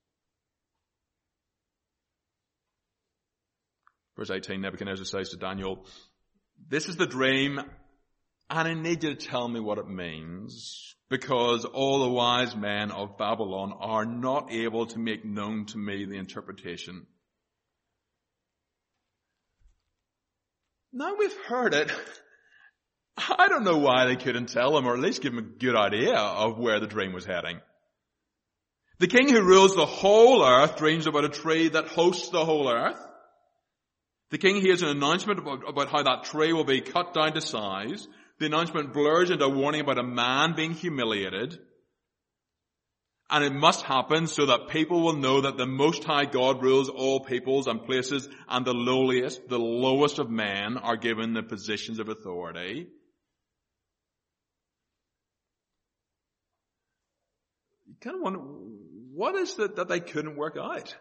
Verse 4.20 4.30
18, 4.30 4.60
Nebuchadnezzar 4.60 5.06
says 5.06 5.30
to 5.30 5.38
Daniel, 5.38 5.86
this 6.68 6.90
is 6.90 6.96
the 6.96 7.06
dream 7.06 7.58
and 8.50 8.68
I 8.68 8.74
need 8.74 9.02
you 9.02 9.14
to 9.14 9.26
tell 9.26 9.48
me 9.48 9.60
what 9.60 9.78
it 9.78 9.88
means 9.88 10.94
because 11.08 11.64
all 11.64 12.00
the 12.00 12.10
wise 12.10 12.54
men 12.54 12.90
of 12.90 13.16
Babylon 13.16 13.72
are 13.80 14.04
not 14.04 14.52
able 14.52 14.84
to 14.88 14.98
make 14.98 15.24
known 15.24 15.64
to 15.66 15.78
me 15.78 16.04
the 16.04 16.18
interpretation. 16.18 17.06
Now 20.92 21.14
we've 21.18 21.36
heard 21.46 21.72
it. 21.72 21.90
I 23.16 23.48
don't 23.48 23.64
know 23.64 23.78
why 23.78 24.04
they 24.04 24.16
couldn't 24.16 24.50
tell 24.50 24.76
him 24.76 24.86
or 24.86 24.92
at 24.92 25.00
least 25.00 25.22
give 25.22 25.32
him 25.32 25.38
a 25.38 25.58
good 25.58 25.76
idea 25.76 26.14
of 26.14 26.58
where 26.58 26.78
the 26.78 26.86
dream 26.86 27.14
was 27.14 27.24
heading. 27.24 27.58
The 28.98 29.08
king 29.08 29.30
who 29.30 29.40
rules 29.40 29.74
the 29.74 29.86
whole 29.86 30.44
earth 30.44 30.76
dreams 30.76 31.06
about 31.06 31.24
a 31.24 31.30
tree 31.30 31.68
that 31.70 31.88
hosts 31.88 32.28
the 32.28 32.44
whole 32.44 32.68
earth. 32.68 33.00
The 34.30 34.38
king 34.38 34.60
hears 34.60 34.82
an 34.82 34.88
announcement 34.88 35.40
about, 35.40 35.68
about 35.68 35.88
how 35.90 36.02
that 36.04 36.24
tree 36.24 36.52
will 36.52 36.64
be 36.64 36.80
cut 36.80 37.14
down 37.14 37.32
to 37.34 37.40
size. 37.40 38.06
The 38.38 38.46
announcement 38.46 38.92
blurs 38.92 39.30
into 39.30 39.44
a 39.44 39.48
warning 39.48 39.80
about 39.80 39.98
a 39.98 40.04
man 40.04 40.54
being 40.54 40.72
humiliated. 40.72 41.58
And 43.28 43.44
it 43.44 43.52
must 43.52 43.82
happen 43.84 44.26
so 44.26 44.46
that 44.46 44.68
people 44.68 45.02
will 45.02 45.16
know 45.16 45.42
that 45.42 45.56
the 45.56 45.66
Most 45.66 46.04
High 46.04 46.24
God 46.24 46.62
rules 46.62 46.88
all 46.88 47.20
peoples 47.20 47.66
and 47.66 47.84
places 47.84 48.28
and 48.48 48.64
the 48.64 48.74
lowliest, 48.74 49.48
the 49.48 49.58
lowest 49.58 50.18
of 50.18 50.30
men 50.30 50.76
are 50.78 50.96
given 50.96 51.32
the 51.32 51.42
positions 51.42 51.98
of 51.98 52.08
authority. 52.08 52.88
You 57.86 57.94
kind 58.00 58.16
of 58.16 58.22
wonder, 58.22 58.40
what 58.40 59.34
is 59.34 59.58
it 59.58 59.76
that 59.76 59.88
they 59.88 60.00
couldn't 60.00 60.36
work 60.36 60.56
out? 60.56 60.96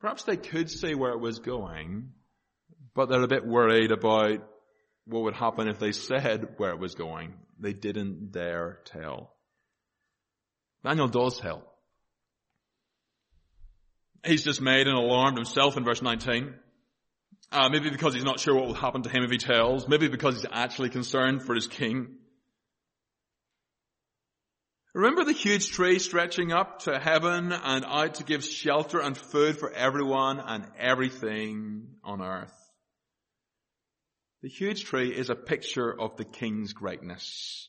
Perhaps 0.00 0.24
they 0.24 0.36
could 0.36 0.70
see 0.70 0.94
where 0.94 1.12
it 1.12 1.20
was 1.20 1.38
going, 1.38 2.12
but 2.94 3.08
they're 3.08 3.22
a 3.22 3.28
bit 3.28 3.46
worried 3.46 3.92
about 3.92 4.38
what 5.04 5.22
would 5.24 5.34
happen 5.34 5.68
if 5.68 5.78
they 5.78 5.92
said 5.92 6.54
where 6.56 6.70
it 6.70 6.78
was 6.78 6.94
going. 6.94 7.34
They 7.58 7.72
didn't 7.74 8.32
dare 8.32 8.80
tell. 8.86 9.34
Daniel 10.82 11.08
does 11.08 11.38
help. 11.38 11.66
He's 14.24 14.44
dismayed 14.44 14.86
and 14.86 14.96
alarmed 14.96 15.36
himself 15.36 15.76
in 15.76 15.84
verse 15.84 16.02
19. 16.02 16.54
Uh, 17.52 17.68
maybe 17.68 17.90
because 17.90 18.14
he's 18.14 18.24
not 18.24 18.38
sure 18.38 18.54
what 18.54 18.66
will 18.66 18.74
happen 18.74 19.02
to 19.02 19.10
him 19.10 19.24
if 19.24 19.30
he 19.30 19.38
tells. 19.38 19.88
Maybe 19.88 20.08
because 20.08 20.36
he's 20.36 20.46
actually 20.50 20.90
concerned 20.90 21.42
for 21.42 21.54
his 21.54 21.66
king. 21.66 22.16
Remember 24.92 25.24
the 25.24 25.32
huge 25.32 25.70
tree 25.70 26.00
stretching 26.00 26.52
up 26.52 26.80
to 26.80 26.98
heaven 26.98 27.52
and 27.52 27.84
out 27.84 28.14
to 28.14 28.24
give 28.24 28.44
shelter 28.44 29.00
and 29.00 29.16
food 29.16 29.56
for 29.56 29.70
everyone 29.70 30.40
and 30.40 30.66
everything 30.78 31.86
on 32.02 32.20
earth. 32.20 32.54
The 34.42 34.48
huge 34.48 34.84
tree 34.84 35.14
is 35.14 35.30
a 35.30 35.36
picture 35.36 35.92
of 35.92 36.16
the 36.16 36.24
king's 36.24 36.72
greatness. 36.72 37.68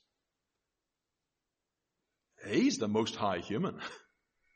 He's 2.47 2.77
the 2.77 2.87
most 2.87 3.15
high 3.15 3.39
human. 3.39 3.79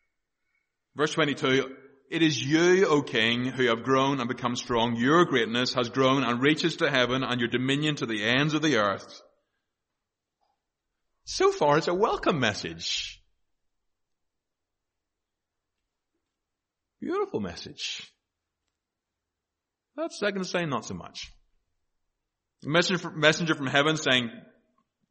Verse 0.96 1.14
22, 1.14 1.76
it 2.10 2.22
is 2.24 2.42
you, 2.42 2.88
O 2.88 3.04
king, 3.04 3.46
who 3.46 3.68
have 3.68 3.84
grown 3.84 4.20
and 4.20 4.28
become 4.28 4.56
strong. 4.56 4.96
Your 4.96 5.26
greatness 5.26 5.74
has 5.74 5.90
grown 5.90 6.24
and 6.24 6.42
reaches 6.42 6.78
to 6.78 6.90
heaven 6.90 7.22
and 7.22 7.40
your 7.40 7.50
dominion 7.50 7.96
to 7.98 8.08
the 8.08 8.24
ends 8.24 8.54
of 8.56 8.64
the 8.64 8.78
earth. 8.78 9.22
So 11.26 11.52
far 11.52 11.78
it's 11.78 11.88
a 11.88 11.94
welcome 11.94 12.40
message. 12.40 13.20
Beautiful 17.02 17.40
message. 17.40 18.02
That 19.98 20.14
second 20.14 20.46
saying 20.46 20.70
not 20.70 20.86
so 20.86 20.94
much. 20.94 21.32
Messenger, 22.64 23.56
from 23.56 23.68
heaven 23.68 23.98
saying, 23.98 24.30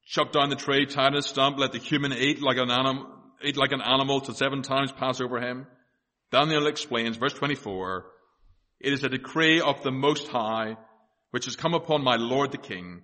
chop 0.07 0.33
down 0.33 0.51
the 0.51 0.57
tree, 0.57 0.87
tie 0.87 1.09
it 1.09 1.15
a 1.15 1.23
stump, 1.23 1.59
let 1.59 1.73
the 1.73 1.79
human 1.79 2.13
eat 2.13 2.43
like 2.43 2.57
an 2.59 2.71
animal, 2.71 3.07
eat 3.43 3.57
like 3.57 3.73
an 3.73 3.83
animal 3.83 4.21
till 4.21 4.35
seven 4.35 4.63
times 4.63 4.93
pass 4.93 5.21
over 5.21 5.41
him. 5.41 5.67
Daniel 6.31 6.67
explains, 6.67 7.17
verse 7.17 7.35
24, 7.35 8.07
it 8.81 8.93
is 8.93 9.05
a 9.05 9.09
decree 9.09 9.61
of 9.61 9.83
the 9.83 9.93
Most 9.93 10.29
High, 10.29 10.77
which 11.31 11.45
has 11.47 11.57
come 11.57 11.75
upon 11.75 12.03
my 12.03 12.17
Lord 12.17 12.51
the 12.53 12.59
King, 12.59 13.03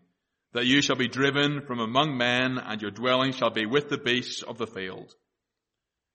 that 0.52 0.66
you 0.66 0.82
shall 0.82 0.96
be 0.96 1.08
driven 1.08 1.62
from 1.66 1.78
among 1.78 2.16
men 2.16 2.58
and 2.58 2.82
your 2.82 2.90
dwelling 2.90 3.32
shall 3.32 3.50
be 3.50 3.66
with 3.66 3.88
the 3.88 3.98
beasts 3.98 4.42
of 4.42 4.58
the 4.58 4.66
field. 4.66 5.14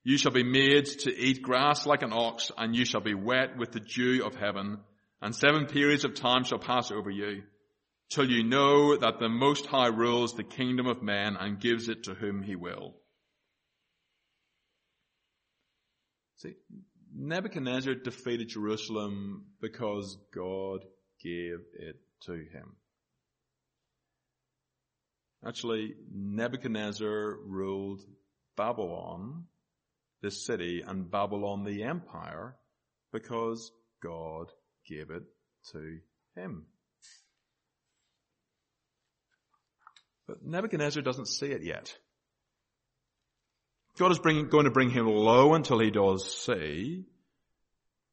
You 0.04 0.18
shall 0.18 0.32
be 0.32 0.44
made 0.44 0.86
to 1.00 1.10
eat 1.10 1.42
grass 1.42 1.86
like 1.86 2.02
an 2.02 2.12
ox 2.12 2.50
and 2.56 2.76
you 2.76 2.84
shall 2.84 3.00
be 3.00 3.14
wet 3.14 3.56
with 3.56 3.72
the 3.72 3.80
dew 3.80 4.24
of 4.24 4.36
heaven 4.36 4.78
and 5.20 5.34
seven 5.34 5.66
periods 5.66 6.04
of 6.04 6.14
time 6.14 6.44
shall 6.44 6.58
pass 6.58 6.90
over 6.90 7.10
you 7.10 7.42
till 8.10 8.30
you 8.30 8.44
know 8.44 8.96
that 8.96 9.18
the 9.18 9.28
Most 9.28 9.66
High 9.66 9.88
rules 9.88 10.34
the 10.34 10.44
kingdom 10.44 10.86
of 10.86 11.02
men 11.02 11.36
and 11.38 11.60
gives 11.60 11.88
it 11.88 12.04
to 12.04 12.14
whom 12.14 12.42
he 12.42 12.54
will. 12.54 12.94
See, 16.36 16.54
Nebuchadnezzar 17.14 17.94
defeated 17.94 18.48
Jerusalem 18.48 19.46
because 19.60 20.18
God 20.34 20.84
gave 21.22 21.60
it 21.78 21.96
to 22.26 22.32
him. 22.32 22.76
Actually, 25.44 25.94
Nebuchadnezzar 26.12 27.36
ruled 27.44 28.00
Babylon, 28.56 29.44
the 30.22 30.30
city, 30.30 30.82
and 30.86 31.10
Babylon, 31.10 31.64
the 31.64 31.84
empire, 31.84 32.56
because 33.12 33.70
God 34.02 34.50
gave 34.88 35.10
it 35.10 35.22
to 35.72 35.98
him. 36.34 36.66
But 40.26 40.44
Nebuchadnezzar 40.44 41.02
doesn't 41.02 41.28
see 41.28 41.46
it 41.46 41.62
yet. 41.62 41.96
God 43.98 44.10
is 44.10 44.18
going 44.18 44.50
to 44.50 44.70
bring 44.70 44.90
him 44.90 45.06
low 45.06 45.54
until 45.54 45.78
he 45.78 45.90
does 45.90 46.30
see 46.44 47.04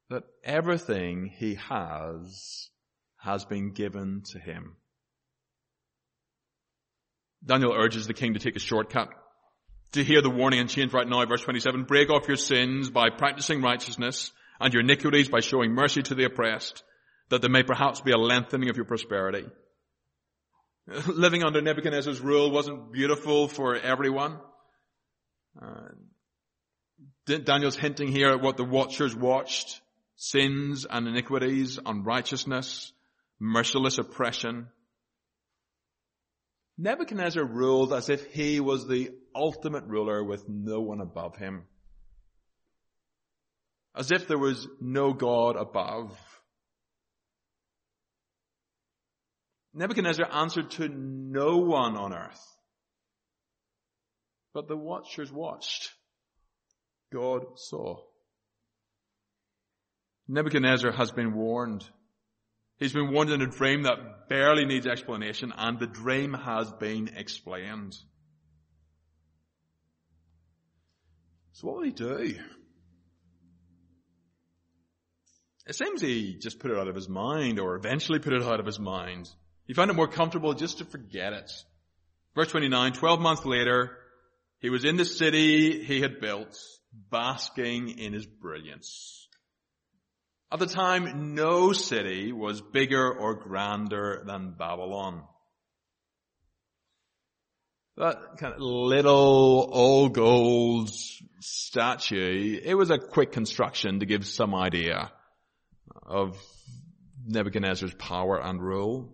that 0.10 0.24
everything 0.44 1.28
he 1.28 1.56
has 1.56 2.70
has 3.18 3.46
been 3.46 3.74
given 3.74 4.22
to 4.32 4.40
him. 4.40 4.78
Daniel 7.46 7.74
urges 7.74 8.08
the 8.08 8.14
king 8.14 8.34
to 8.34 8.40
take 8.40 8.56
a 8.56 8.60
shortcut. 8.60 9.10
To 9.94 10.04
hear 10.04 10.22
the 10.22 10.30
warning 10.30 10.60
and 10.60 10.70
change 10.70 10.94
right 10.94 11.08
now, 11.08 11.24
verse 11.26 11.44
27, 11.44 11.84
break 11.84 12.10
off 12.10 12.28
your 12.28 12.38
sins 12.38 12.90
by 12.90 13.10
practicing 13.10 13.62
righteousness 13.62 14.32
and 14.60 14.74
your 14.74 14.82
iniquities 14.82 15.30
by 15.30 15.40
showing 15.40 15.72
mercy 15.72 16.02
to 16.04 16.16
the 16.16 16.26
oppressed, 16.26 16.84
that 17.30 17.42
there 17.42 17.50
may 17.50 17.64
perhaps 17.64 18.02
be 18.02 18.12
a 18.12 18.18
lengthening 18.18 18.70
of 18.70 18.76
your 18.76 18.86
prosperity. 18.86 19.46
Living 21.08 21.44
under 21.44 21.62
Nebuchadnezzar's 21.62 22.22
rule 22.22 22.50
wasn't 22.50 22.92
beautiful 22.92 23.48
for 23.48 23.76
everyone. 23.76 24.40
Uh, 25.62 25.90
Daniel's 27.26 27.78
hinting 27.78 28.10
here 28.10 28.30
at 28.30 28.42
what 28.42 28.58
the 28.58 28.66
watchers 28.66 29.16
watched. 29.16 29.82
Sins 30.16 30.86
and 30.90 31.08
iniquities, 31.08 31.80
unrighteousness, 31.84 32.92
merciless 33.40 33.98
oppression. 33.98 34.68
Nebuchadnezzar 36.78 37.44
ruled 37.44 37.94
as 37.94 38.10
if 38.10 38.34
he 38.34 38.60
was 38.60 38.88
the 38.88 39.12
ultimate 39.36 39.86
ruler 39.86 40.24
with 40.24 40.48
no 40.50 40.82
one 40.82 41.02
above 41.02 41.36
him. 41.36 41.64
As 43.96 44.12
if 44.12 44.28
there 44.28 44.40
was 44.40 44.68
no 44.82 45.14
God 45.14 45.56
above. 45.56 46.18
Nebuchadnezzar 49.76 50.28
answered 50.32 50.72
to 50.72 50.88
no 50.88 51.58
one 51.58 51.96
on 51.96 52.14
earth. 52.14 52.42
But 54.54 54.68
the 54.68 54.78
watchers 54.78 55.32
watched. 55.32 55.92
God 57.12 57.44
saw. 57.56 57.98
Nebuchadnezzar 60.28 60.92
has 60.92 61.12
been 61.12 61.34
warned. 61.34 61.84
He's 62.80 62.94
been 62.94 63.12
warned 63.12 63.30
in 63.30 63.42
a 63.42 63.48
dream 63.48 63.84
that 63.84 64.28
barely 64.30 64.66
needs 64.66 64.88
explanation 64.88 65.54
and 65.56 65.80
the 65.80 65.88
dream 65.88 66.34
has 66.34 66.72
been 66.74 67.10
explained. 67.16 67.96
So 71.54 71.68
what 71.68 71.78
will 71.78 71.84
he 71.84 71.92
do? 71.92 72.36
It 75.66 75.76
seems 75.76 76.02
he 76.02 76.36
just 76.36 76.60
put 76.60 76.72
it 76.72 76.78
out 76.78 76.88
of 76.88 76.96
his 76.96 77.08
mind 77.08 77.60
or 77.60 77.76
eventually 77.76 78.20
put 78.20 78.34
it 78.34 78.44
out 78.44 78.60
of 78.60 78.66
his 78.66 78.80
mind. 78.80 79.30
He 79.66 79.74
found 79.74 79.90
it 79.90 79.96
more 79.96 80.10
comfortable 80.10 80.54
just 80.54 80.80
to 80.80 80.86
forget 80.86 81.32
it. 81.32 81.52
Verse 82.36 82.50
29, 82.50 82.94
12 82.94 83.22
months 83.22 83.46
later, 83.46 83.98
he 84.60 84.70
was 84.70 84.84
in 84.84 84.98
the 84.98 85.06
city 85.06 85.84
he 85.84 86.02
had 86.02 86.20
built, 86.20 86.58
basking 87.12 87.98
in 87.98 88.12
his 88.14 88.26
brilliance. 88.26 89.23
At 90.54 90.60
the 90.60 90.68
time, 90.68 91.34
no 91.34 91.74
city 91.74 92.32
was 92.32 92.62
bigger 92.62 93.12
or 93.12 93.34
grander 93.34 94.22
than 94.24 94.52
Babylon. 94.52 95.24
That 97.98 98.38
kind 98.38 98.54
of 98.54 98.62
little 98.62 99.68
old 99.74 100.14
gold 100.14 100.92
statue, 101.40 102.60
it 102.64 102.76
was 102.76 102.92
a 102.92 103.00
quick 103.00 103.32
construction 103.32 104.02
to 104.02 104.06
give 104.06 104.28
some 104.28 104.54
idea 104.54 105.12
of 106.06 106.38
Nebuchadnezzar's 107.26 107.96
power 107.96 108.40
and 108.40 108.62
rule 108.62 109.12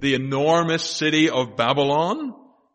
the 0.00 0.14
enormous 0.14 0.84
city 0.84 1.28
of 1.28 1.56
Babylon, 1.56 2.34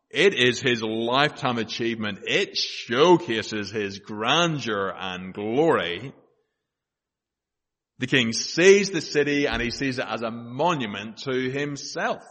It 0.09 0.33
is 0.33 0.61
his 0.61 0.83
lifetime 0.83 1.57
achievement. 1.57 2.19
It 2.27 2.57
showcases 2.57 3.71
his 3.71 3.99
grandeur 3.99 4.93
and 4.95 5.33
glory. 5.33 6.13
The 8.01 8.07
king 8.07 8.33
sees 8.33 8.89
the 8.89 8.99
city 8.99 9.45
and 9.45 9.61
he 9.61 9.69
sees 9.69 9.99
it 9.99 10.07
as 10.07 10.23
a 10.23 10.31
monument 10.31 11.17
to 11.17 11.51
himself. 11.51 12.23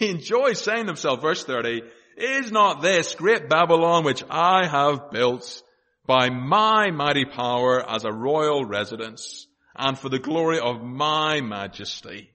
He 0.00 0.10
enjoys 0.10 0.60
saying 0.60 0.86
to 0.86 0.88
himself, 0.88 1.22
verse 1.22 1.44
30, 1.44 1.82
is 2.16 2.50
not 2.50 2.82
this 2.82 3.14
great 3.14 3.48
Babylon 3.48 4.02
which 4.02 4.24
I 4.28 4.66
have 4.66 5.12
built 5.12 5.62
by 6.04 6.30
my 6.30 6.90
mighty 6.90 7.26
power 7.26 7.88
as 7.88 8.04
a 8.04 8.12
royal 8.12 8.64
residence 8.64 9.46
and 9.76 9.96
for 9.96 10.08
the 10.08 10.18
glory 10.18 10.58
of 10.58 10.82
my 10.82 11.40
majesty? 11.40 12.32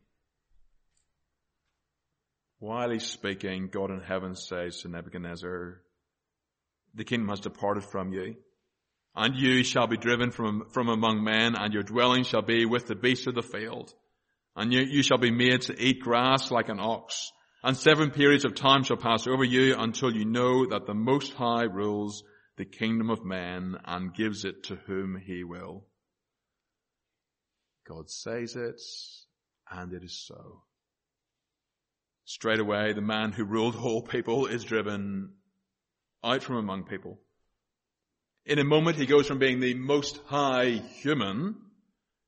While 2.60 2.92
he's 2.92 3.06
speaking, 3.06 3.68
God 3.68 3.92
in 3.92 4.00
heaven 4.00 4.36
says 4.36 4.84
to 4.84 4.88
Nebuchadnezzar, 4.88 5.82
the 6.96 7.04
kingdom 7.04 7.28
has 7.28 7.42
departed 7.42 7.84
from 7.84 8.14
you, 8.14 8.38
and 9.18 9.36
you 9.36 9.64
shall 9.64 9.88
be 9.88 9.98
driven 9.98 10.30
from, 10.30 10.68
from 10.70 10.90
among 10.90 11.24
men, 11.24 11.56
and 11.58 11.74
your 11.74 11.82
dwelling 11.82 12.24
shall 12.24 12.44
be 12.44 12.66
with 12.66 12.86
the 12.86 12.96
beasts 12.96 13.26
of 13.26 13.34
the 13.34 13.42
field, 13.42 13.92
and 14.56 14.72
you, 14.72 14.82
you 14.82 15.02
shall 15.02 15.18
be 15.18 15.32
made 15.32 15.62
to 15.62 15.76
eat 15.82 16.02
grass 16.02 16.52
like 16.52 16.70
an 16.70 16.80
ox, 16.80 17.32
and 17.64 17.76
seven 17.76 18.12
periods 18.12 18.46
of 18.46 18.54
time 18.54 18.84
shall 18.84 18.96
pass 18.96 19.26
over 19.26 19.44
you 19.44 19.76
until 19.76 20.16
you 20.16 20.24
know 20.24 20.68
that 20.68 20.86
the 20.86 20.94
Most 20.94 21.34
High 21.34 21.64
rules 21.64 22.24
the 22.58 22.66
kingdom 22.66 23.10
of 23.10 23.26
men 23.26 23.78
and 23.86 24.14
gives 24.14 24.46
it 24.46 24.64
to 24.66 24.76
whom 24.86 25.20
he 25.20 25.44
will. 25.44 25.84
God 27.88 28.12
says 28.12 28.56
it, 28.56 28.80
and 29.72 29.94
it 29.94 30.04
is 30.04 30.14
so. 30.28 30.62
Straight 32.26 32.60
away, 32.60 32.94
the 32.94 33.02
man 33.02 33.32
who 33.32 33.46
ruled 33.46 33.76
all 33.76 34.04
people 34.04 34.46
is 34.46 34.64
driven 34.64 35.34
out 36.24 36.44
from 36.44 36.58
among 36.58 36.84
people. 36.84 37.20
In 38.48 38.60
a 38.60 38.64
moment, 38.64 38.96
he 38.96 39.06
goes 39.06 39.28
from 39.28 39.40
being 39.40 39.60
the 39.60 39.74
most 39.74 40.22
high 40.28 40.82
human 41.02 41.58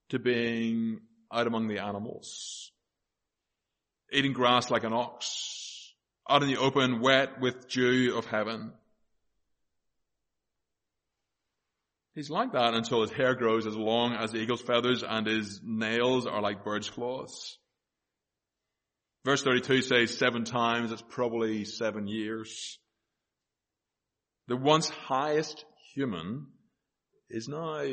to 0.10 0.20
being 0.20 1.00
out 1.32 1.48
among 1.48 1.70
the 1.70 1.80
animals. 1.80 2.72
Eating 4.12 4.34
grass 4.34 4.70
like 4.70 4.84
an 4.84 4.92
ox. 4.92 5.94
Out 6.30 6.44
in 6.44 6.50
the 6.50 6.58
open, 6.58 7.00
wet 7.00 7.40
with 7.40 7.70
dew 7.70 8.18
of 8.18 8.26
heaven. 8.26 8.74
He's 12.16 12.30
like 12.30 12.52
that 12.52 12.74
until 12.74 13.00
his 13.02 13.12
hair 13.12 13.34
grows 13.34 13.66
as 13.66 13.78
long 13.78 14.14
as 14.14 14.32
the 14.32 14.40
eagle's 14.40 14.62
feathers 14.62 15.04
and 15.08 15.26
his 15.26 15.62
nails 15.64 16.28
are 16.28 16.42
like 16.42 16.66
bird's 16.66 16.90
claws. 16.90 17.58
Verse 19.24 19.42
32 19.42 19.84
says 19.84 20.18
seven 20.18 20.44
times, 20.44 20.92
it's 20.92 21.04
probably 21.08 21.64
seven 21.64 22.08
years. 22.08 22.78
The 24.50 24.58
once 24.58 24.90
highest 24.90 25.64
human 26.00 26.48
is 27.30 27.50
now 27.50 27.84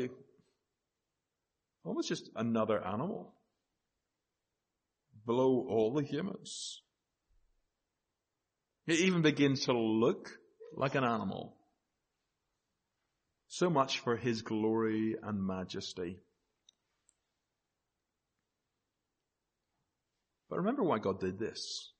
almost 1.83 2.07
just 2.07 2.29
another 2.37 2.81
animal 2.87 3.33
below 5.25 5.67
all 5.69 5.93
the 5.93 6.05
humans. 6.05 6.81
It 8.85 9.01
even 9.01 9.21
begins 9.23 9.65
to 9.65 9.73
look 9.73 10.29
like 10.73 10.95
an 10.95 11.03
animal. 11.03 11.57
So 13.49 13.69
much 13.69 13.99
for 13.99 14.15
his 14.15 14.41
glory 14.41 15.15
and 15.21 15.45
majesty. 15.45 16.19
But 20.49 20.59
remember 20.59 20.83
why 20.83 20.99
God 20.99 21.19
did 21.19 21.39
this. 21.39 21.91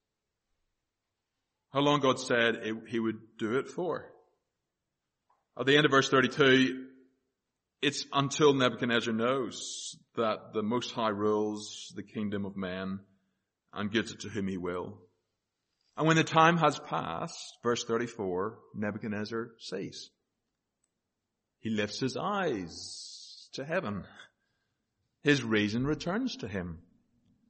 How 1.74 1.82
long 1.82 2.00
God 2.00 2.18
said 2.18 2.56
it, 2.56 2.76
he 2.88 2.98
would 2.98 3.20
do 3.38 3.60
it 3.60 3.68
for. 3.68 4.06
At 5.60 5.66
the 5.66 5.76
end 5.76 5.86
of 5.86 5.92
verse 5.92 6.10
32, 6.10 6.86
it's 7.82 8.06
until 8.14 8.54
Nebuchadnezzar 8.54 9.14
knows 9.14 9.96
that 10.16 10.54
the 10.54 10.62
Most 10.62 10.92
High 10.92 11.10
rules 11.10 11.92
the 11.96 12.04
kingdom 12.04 12.46
of 12.46 12.56
men 12.56 13.00
and 13.74 13.92
gives 13.92 14.12
it 14.12 14.20
to 14.22 14.30
whom 14.30 14.48
he 14.48 14.58
will. 14.58 15.00
And 15.96 16.06
when 16.06 16.16
the 16.16 16.24
time 16.24 16.58
has 16.58 16.80
passed, 16.80 17.58
verse 17.64 17.84
34, 17.84 18.60
Nebuchadnezzar 18.76 19.50
sees. 19.60 20.12
He 21.60 21.72
lifts 21.72 22.00
his 22.00 22.16
eyes 22.16 23.50
to 23.54 23.66
heaven. 23.66 24.04
His 25.24 25.44
reason 25.44 25.88
returns 25.88 26.38
to 26.38 26.48
him. 26.48 26.80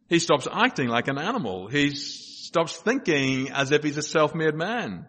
He 0.08 0.20
stops 0.20 0.48
acting 0.50 0.88
like 0.88 1.10
an 1.10 1.18
animal. 1.18 1.68
He 1.68 1.94
stops 1.94 2.78
thinking 2.78 3.52
as 3.52 3.74
if 3.74 3.84
he's 3.84 3.98
a 3.98 4.02
self-made 4.02 4.56
man. 4.56 5.08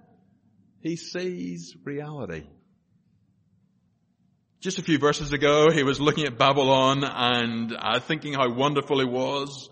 He 0.80 0.96
sees 0.96 1.76
reality. 1.84 2.44
Just 4.60 4.80
a 4.80 4.82
few 4.82 4.98
verses 4.98 5.32
ago, 5.32 5.70
he 5.70 5.84
was 5.84 6.00
looking 6.00 6.24
at 6.24 6.36
Babylon 6.36 7.04
and 7.04 7.72
uh, 7.78 8.00
thinking 8.00 8.34
how 8.34 8.52
wonderful 8.52 9.00
it 9.00 9.08
was. 9.08 9.70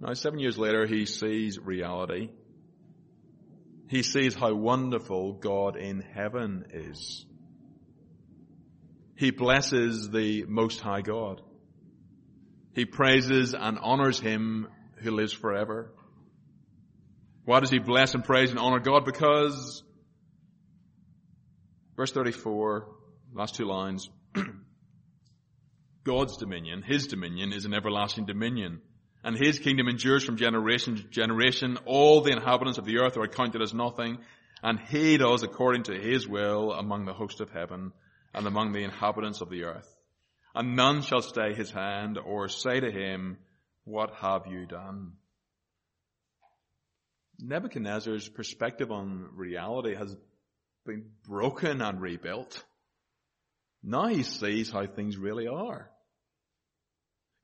Now, 0.00 0.12
seven 0.12 0.38
years 0.38 0.58
later, 0.58 0.84
he 0.84 1.06
sees 1.06 1.58
reality. 1.58 2.28
He 3.88 4.02
sees 4.02 4.34
how 4.34 4.52
wonderful 4.52 5.32
God 5.32 5.76
in 5.76 6.02
heaven 6.02 6.66
is. 6.74 7.24
He 9.14 9.30
blesses 9.30 10.10
the 10.10 10.44
Most 10.44 10.80
High 10.80 11.00
God. 11.00 11.40
He 12.74 12.84
praises 12.84 13.54
and 13.54 13.78
honors 13.80 14.20
him 14.20 14.68
who 14.98 15.12
lives 15.12 15.32
forever. 15.32 15.90
Why 17.46 17.60
does 17.60 17.70
he 17.70 17.78
bless 17.78 18.14
and 18.14 18.22
praise 18.22 18.50
and 18.50 18.58
honor 18.58 18.80
God? 18.80 19.06
Because, 19.06 19.82
verse 21.96 22.12
34, 22.12 22.95
last 23.36 23.54
two 23.54 23.66
lines, 23.66 24.08
God's 26.04 26.36
dominion, 26.36 26.82
his 26.82 27.06
dominion 27.06 27.52
is 27.52 27.64
an 27.64 27.74
everlasting 27.74 28.26
dominion. 28.26 28.80
And 29.24 29.36
his 29.36 29.58
kingdom 29.58 29.88
endures 29.88 30.22
from 30.22 30.36
generation 30.36 30.96
to 30.96 31.02
generation. 31.02 31.78
All 31.84 32.20
the 32.20 32.30
inhabitants 32.30 32.78
of 32.78 32.84
the 32.84 32.98
earth 32.98 33.16
are 33.16 33.24
accounted 33.24 33.60
as 33.60 33.74
nothing. 33.74 34.18
And 34.62 34.78
he 34.78 35.16
does 35.16 35.42
according 35.42 35.84
to 35.84 35.98
his 35.98 36.28
will 36.28 36.72
among 36.72 37.06
the 37.06 37.12
host 37.12 37.40
of 37.40 37.50
heaven 37.50 37.92
and 38.32 38.46
among 38.46 38.72
the 38.72 38.84
inhabitants 38.84 39.40
of 39.40 39.50
the 39.50 39.64
earth 39.64 39.96
and 40.56 40.74
none 40.74 41.02
shall 41.02 41.20
stay 41.20 41.52
his 41.52 41.70
hand 41.70 42.18
or 42.18 42.48
say 42.48 42.80
to 42.80 42.90
him, 42.90 43.36
what 43.84 44.10
have 44.22 44.46
you 44.46 44.64
done? 44.64 45.12
Nebuchadnezzar's 47.38 48.26
perspective 48.26 48.90
on 48.90 49.28
reality 49.34 49.94
has 49.94 50.16
been 50.86 51.10
broken 51.28 51.82
and 51.82 52.00
rebuilt. 52.00 52.64
Now 53.82 54.08
he 54.08 54.22
sees 54.22 54.70
how 54.70 54.86
things 54.86 55.16
really 55.16 55.46
are. 55.46 55.90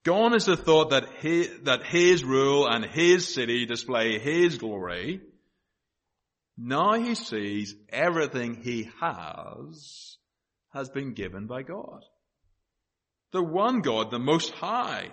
Gone 0.05 0.35
is 0.35 0.47
the 0.47 0.57
thought 0.57 0.91
that 0.91 1.09
his, 1.21 1.49
that 1.63 1.85
his 1.85 2.25
rule 2.25 2.67
and 2.67 2.85
his 2.85 3.33
city 3.33 3.67
display 3.67 4.19
his 4.19 4.59
glory. 4.59 5.21
Now 6.57 6.95
he 6.95 7.15
sees 7.15 7.75
everything 7.89 8.63
he 8.63 8.91
has 9.01 10.17
has 10.73 10.89
been 10.91 11.15
given 11.15 11.47
by 11.47 11.63
God. 11.63 12.05
The 13.33 13.43
one 13.43 13.81
God, 13.81 14.11
the 14.11 14.19
Most 14.19 14.51
High. 14.53 15.09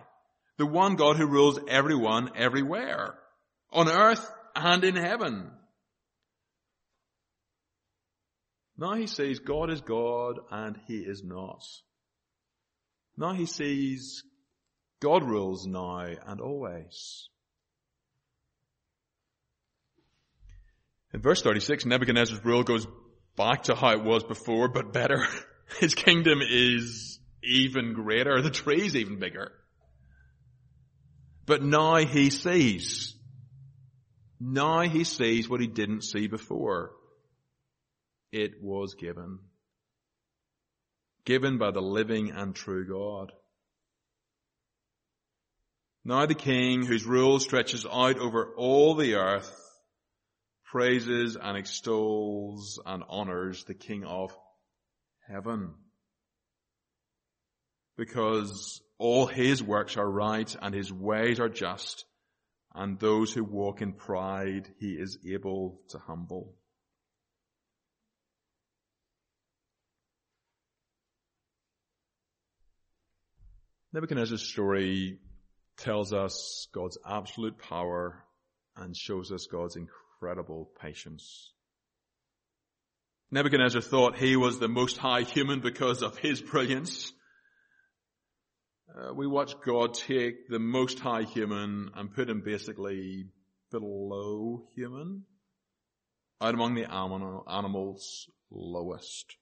The 0.57 0.65
one 0.65 0.95
God 0.95 1.15
who 1.15 1.25
rules 1.25 1.59
everyone 1.69 2.31
everywhere. 2.35 3.15
On 3.71 3.87
earth 3.87 4.29
and 4.55 4.83
in 4.83 4.95
heaven. 4.95 5.51
Now 8.79 8.93
he 8.93 9.07
sees 9.07 9.39
God 9.39 9.69
is 9.69 9.81
God 9.81 10.39
and 10.49 10.79
he 10.87 10.99
is 10.99 11.21
not. 11.21 11.61
Now 13.17 13.33
he 13.33 13.45
sees 13.45 14.23
God 15.01 15.25
rules 15.25 15.67
now 15.67 16.05
and 16.25 16.39
always. 16.39 17.27
In 21.13 21.21
verse 21.21 21.41
36, 21.41 21.85
Nebuchadnezzar's 21.87 22.45
rule 22.45 22.63
goes 22.63 22.87
back 23.35 23.63
to 23.63 23.75
how 23.75 23.91
it 23.91 24.03
was 24.03 24.23
before, 24.23 24.69
but 24.69 24.93
better. 24.93 25.25
His 25.79 25.93
kingdom 25.93 26.39
is 26.41 27.19
even 27.43 27.93
greater. 27.93 28.41
The 28.41 28.49
tree's 28.49 28.95
even 28.95 29.19
bigger. 29.19 29.51
But 31.45 31.61
now 31.61 31.97
he 31.97 32.29
sees. 32.29 33.13
Now 34.39 34.81
he 34.81 35.03
sees 35.03 35.49
what 35.49 35.59
he 35.59 35.67
didn't 35.67 36.03
see 36.03 36.27
before. 36.27 36.91
It 38.31 38.61
was 38.61 38.95
given. 38.95 39.39
Given 41.25 41.57
by 41.57 41.71
the 41.71 41.81
living 41.81 42.31
and 42.31 42.55
true 42.55 42.87
God. 42.87 43.31
Now 46.05 46.25
the 46.25 46.35
king 46.35 46.85
whose 46.85 47.05
rule 47.05 47.39
stretches 47.39 47.85
out 47.85 48.17
over 48.19 48.53
all 48.55 48.95
the 48.95 49.15
earth 49.15 49.55
praises 50.65 51.35
and 51.35 51.57
extols 51.57 52.79
and 52.85 53.03
honors 53.09 53.63
the 53.63 53.73
king 53.73 54.03
of 54.05 54.35
heaven 55.27 55.73
because 57.97 58.81
all 58.97 59.25
his 59.25 59.61
works 59.61 59.97
are 59.97 60.09
right 60.09 60.55
and 60.61 60.73
his 60.73 60.91
ways 60.91 61.39
are 61.39 61.49
just 61.49 62.05
and 62.73 62.99
those 62.99 63.33
who 63.33 63.43
walk 63.43 63.81
in 63.81 63.93
pride 63.93 64.67
he 64.79 64.91
is 64.93 65.17
able 65.27 65.81
to 65.89 65.97
humble. 65.97 66.55
Nebuchadnezzar's 73.91 74.47
story 74.47 75.17
tells 75.77 76.13
us 76.13 76.67
God's 76.73 76.97
absolute 77.07 77.57
power 77.57 78.23
and 78.75 78.95
shows 78.95 79.31
us 79.31 79.47
God's 79.47 79.77
incredible 79.77 80.69
patience. 80.79 81.53
Nebuchadnezzar 83.31 83.81
thought 83.81 84.15
he 84.15 84.35
was 84.35 84.59
the 84.59 84.67
most 84.67 84.97
high 84.97 85.21
human 85.21 85.61
because 85.61 86.03
of 86.03 86.17
his 86.17 86.39
brilliance. 86.41 87.11
Uh, 88.95 89.13
we 89.13 89.25
watch 89.25 89.53
God 89.65 89.95
take 89.95 90.47
the 90.49 90.59
most 90.59 90.99
high 90.99 91.23
human 91.23 91.89
and 91.95 92.13
put 92.13 92.29
him 92.29 92.41
basically 92.41 93.25
below 93.71 94.67
human, 94.75 95.23
out 96.41 96.53
among 96.53 96.75
the 96.75 96.91
animal, 96.91 97.43
animals 97.49 98.29
lowest, 98.51 99.35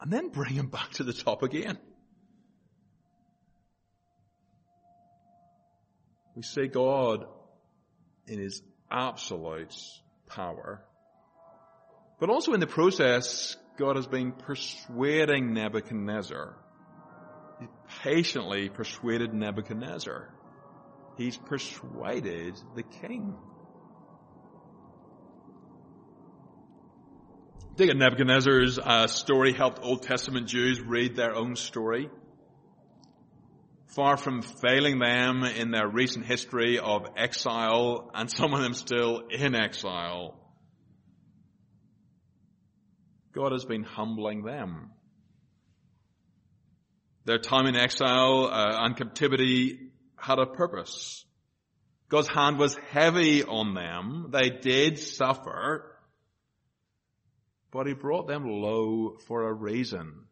and 0.00 0.12
then 0.12 0.28
bring 0.28 0.52
him 0.52 0.68
back 0.68 0.92
to 0.92 1.04
the 1.04 1.12
top 1.14 1.42
again. 1.42 1.78
We 6.36 6.42
see 6.42 6.66
God 6.66 7.24
in 8.26 8.38
his 8.38 8.62
absolute 8.90 9.74
power. 10.26 10.84
But 12.20 12.28
also 12.28 12.52
in 12.52 12.60
the 12.60 12.66
process, 12.66 13.56
God 13.78 13.96
has 13.96 14.06
been 14.06 14.32
persuading 14.32 15.54
Nebuchadnezzar. 15.54 16.56
He 17.58 17.66
patiently 18.02 18.68
persuaded 18.68 19.32
Nebuchadnezzar. 19.32 20.28
He's 21.16 21.38
persuaded 21.38 22.54
the 22.74 22.82
king. 22.82 23.34
I 27.72 27.76
think 27.76 27.94
Nebuchadnezzar's 27.96 28.78
uh, 28.78 29.06
story 29.06 29.54
helped 29.54 29.80
Old 29.82 30.02
Testament 30.02 30.48
Jews 30.48 30.80
read 30.80 31.16
their 31.16 31.34
own 31.34 31.56
story 31.56 32.10
far 33.88 34.16
from 34.16 34.42
failing 34.42 34.98
them 34.98 35.44
in 35.44 35.70
their 35.70 35.88
recent 35.88 36.26
history 36.26 36.78
of 36.78 37.06
exile 37.16 38.10
and 38.14 38.30
some 38.30 38.52
of 38.52 38.60
them 38.60 38.74
still 38.74 39.22
in 39.30 39.54
exile. 39.54 40.34
God 43.32 43.52
has 43.52 43.64
been 43.64 43.84
humbling 43.84 44.42
them. 44.42 44.90
Their 47.26 47.38
time 47.38 47.66
in 47.66 47.76
exile 47.76 48.48
uh, 48.50 48.84
and 48.84 48.96
captivity 48.96 49.90
had 50.16 50.38
a 50.38 50.46
purpose. 50.46 51.24
God's 52.08 52.28
hand 52.28 52.58
was 52.58 52.78
heavy 52.90 53.42
on 53.42 53.74
them. 53.74 54.28
They 54.30 54.50
did 54.50 54.98
suffer, 54.98 55.98
but 57.72 57.86
He 57.86 57.94
brought 57.94 58.28
them 58.28 58.44
low 58.44 59.16
for 59.26 59.42
a 59.42 59.52
reason. 59.52 60.26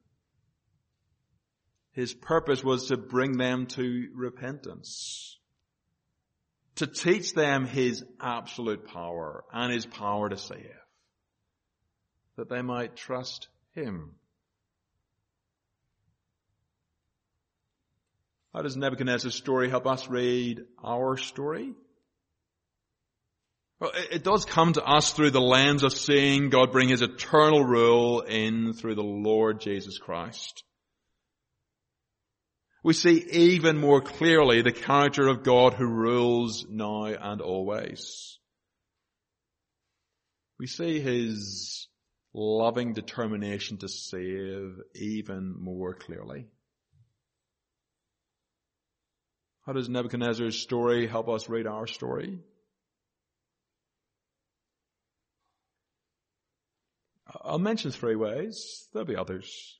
His 1.94 2.12
purpose 2.12 2.62
was 2.62 2.88
to 2.88 2.96
bring 2.96 3.38
them 3.38 3.66
to 3.68 4.08
repentance. 4.14 5.38
To 6.76 6.88
teach 6.88 7.34
them 7.34 7.66
His 7.66 8.04
absolute 8.20 8.88
power 8.88 9.44
and 9.52 9.72
His 9.72 9.86
power 9.86 10.28
to 10.28 10.36
save. 10.36 10.74
That 12.36 12.48
they 12.48 12.62
might 12.62 12.96
trust 12.96 13.46
Him. 13.74 14.16
How 18.52 18.62
does 18.62 18.76
Nebuchadnezzar's 18.76 19.36
story 19.36 19.70
help 19.70 19.86
us 19.86 20.08
read 20.08 20.62
our 20.82 21.16
story? 21.16 21.74
Well, 23.78 23.92
it 24.10 24.24
does 24.24 24.44
come 24.44 24.72
to 24.72 24.84
us 24.84 25.12
through 25.12 25.30
the 25.30 25.40
lens 25.40 25.84
of 25.84 25.92
seeing 25.92 26.50
God 26.50 26.72
bring 26.72 26.88
His 26.88 27.02
eternal 27.02 27.64
rule 27.64 28.20
in 28.22 28.72
through 28.72 28.96
the 28.96 29.02
Lord 29.02 29.60
Jesus 29.60 29.98
Christ 29.98 30.64
we 32.84 32.92
see 32.92 33.24
even 33.30 33.78
more 33.78 34.02
clearly 34.02 34.60
the 34.60 34.70
character 34.70 35.26
of 35.26 35.42
God 35.42 35.72
who 35.72 35.86
rules 35.86 36.66
now 36.68 37.06
and 37.06 37.40
always. 37.40 38.38
We 40.58 40.66
see 40.66 41.00
his 41.00 41.88
loving 42.34 42.92
determination 42.92 43.78
to 43.78 43.88
save 43.88 44.78
even 44.94 45.54
more 45.58 45.94
clearly. 45.94 46.46
How 49.64 49.72
does 49.72 49.88
Nebuchadnezzar's 49.88 50.58
story 50.60 51.06
help 51.06 51.30
us 51.30 51.48
read 51.48 51.66
our 51.66 51.86
story? 51.86 52.40
I'll 57.42 57.58
mention 57.58 57.92
three 57.92 58.14
ways. 58.14 58.86
There'll 58.92 59.06
be 59.06 59.16
others. 59.16 59.78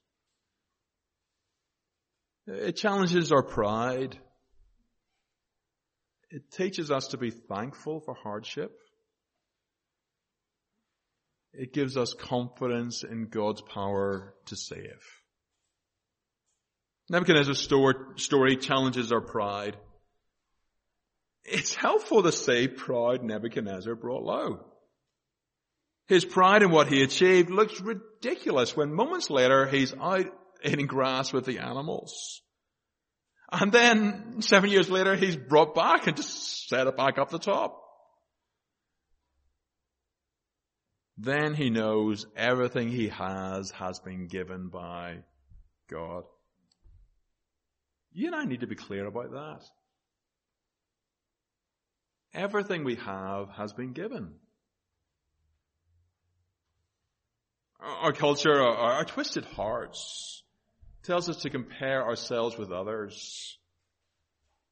It 2.47 2.77
challenges 2.77 3.33
our 3.33 3.43
pride. 3.43 4.19
It 6.31 6.51
teaches 6.51 6.91
us 6.91 7.09
to 7.09 7.17
be 7.17 7.31
thankful 7.31 8.01
for 8.01 8.15
hardship. 8.15 8.79
It 11.53 11.73
gives 11.73 11.97
us 11.97 12.13
confidence 12.13 13.05
in 13.05 13.29
God's 13.29 13.63
power 13.63 14.35
to 14.47 14.57
save. 14.57 15.01
Nebuchadnezzar's 17.09 17.61
story 17.61 18.57
challenges 18.57 19.13
our 19.13 19.21
pride. 19.21 19.77
It's 21.45 21.75
helpful 21.75 22.23
to 22.23 22.33
say 22.33 22.67
pride 22.67 23.23
Nebuchadnezzar 23.23 23.95
brought 23.95 24.25
low. 24.25 24.65
His 26.07 26.25
pride 26.25 26.63
in 26.63 26.71
what 26.71 26.89
he 26.89 27.03
achieved 27.03 27.51
looks 27.51 27.81
ridiculous 27.81 28.77
when 28.77 28.93
moments 28.93 29.31
later 29.31 29.67
he's 29.67 29.95
out 29.95 30.27
eating 30.65 30.87
grass 30.87 31.33
with 31.33 31.45
the 31.45 31.59
animals. 31.59 32.41
And 33.53 33.71
then 33.71 34.41
seven 34.41 34.71
years 34.71 34.91
later, 34.91 35.15
he's 35.15 35.37
brought 35.37 35.75
back 35.75 36.07
and 36.07 36.17
just 36.17 36.69
set 36.69 36.87
it 36.87 36.97
back 36.97 37.19
up 37.19 37.31
the 37.31 37.39
top. 37.39 37.81
Then 41.17 41.55
he 41.55 41.71
knows 41.71 42.27
everything 42.37 42.89
he 42.89 43.09
has 43.09 43.71
has 43.73 44.01
been 44.01 44.27
given 44.27 44.69
by 44.69 45.19
God. 45.89 46.25
You 48.13 48.29
and 48.29 48.37
I 48.37 48.45
need 48.45 48.61
to 48.61 48.67
be 48.67 48.75
clear 48.75 49.07
about 49.07 49.31
that. 49.31 49.61
Everything 52.33 52.83
we 52.83 52.97
have 52.97 53.49
has 53.51 53.73
been 53.73 53.93
given. 53.93 54.35
Our 57.81 58.13
culture, 58.13 58.61
our, 58.61 58.95
our 58.95 59.05
twisted 59.05 59.45
hearts, 59.45 60.43
tells 61.05 61.29
us 61.29 61.43
to 61.43 61.51
compare 61.51 62.05
ourselves 62.05 62.57
with 62.59 62.73
others, 62.73 63.59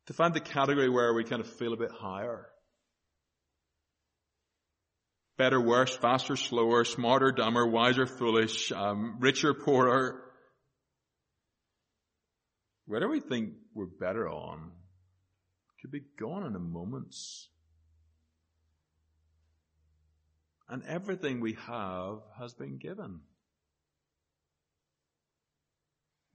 to 0.06 0.12
find 0.12 0.34
the 0.34 0.40
category 0.40 0.88
where 0.88 1.14
we 1.14 1.24
kind 1.24 1.40
of 1.40 1.48
feel 1.48 1.72
a 1.72 1.76
bit 1.76 1.92
higher. 1.92 2.48
Better, 5.38 5.60
worse, 5.60 5.96
faster, 5.96 6.36
slower, 6.36 6.84
smarter, 6.84 7.32
dumber, 7.32 7.66
wiser, 7.66 8.06
foolish, 8.06 8.70
um, 8.72 9.16
richer, 9.20 9.54
poorer. 9.54 10.22
Do 12.88 13.08
we 13.08 13.20
think 13.20 13.54
we're 13.74 13.86
better 13.86 14.28
on 14.28 14.72
could 15.82 15.90
be 15.90 16.02
gone 16.18 16.46
in 16.46 16.54
a 16.54 16.60
moment. 16.60 17.14
And 20.68 20.84
everything 20.84 21.40
we 21.40 21.54
have 21.66 22.20
has 22.38 22.54
been 22.54 22.78
given. 22.78 23.20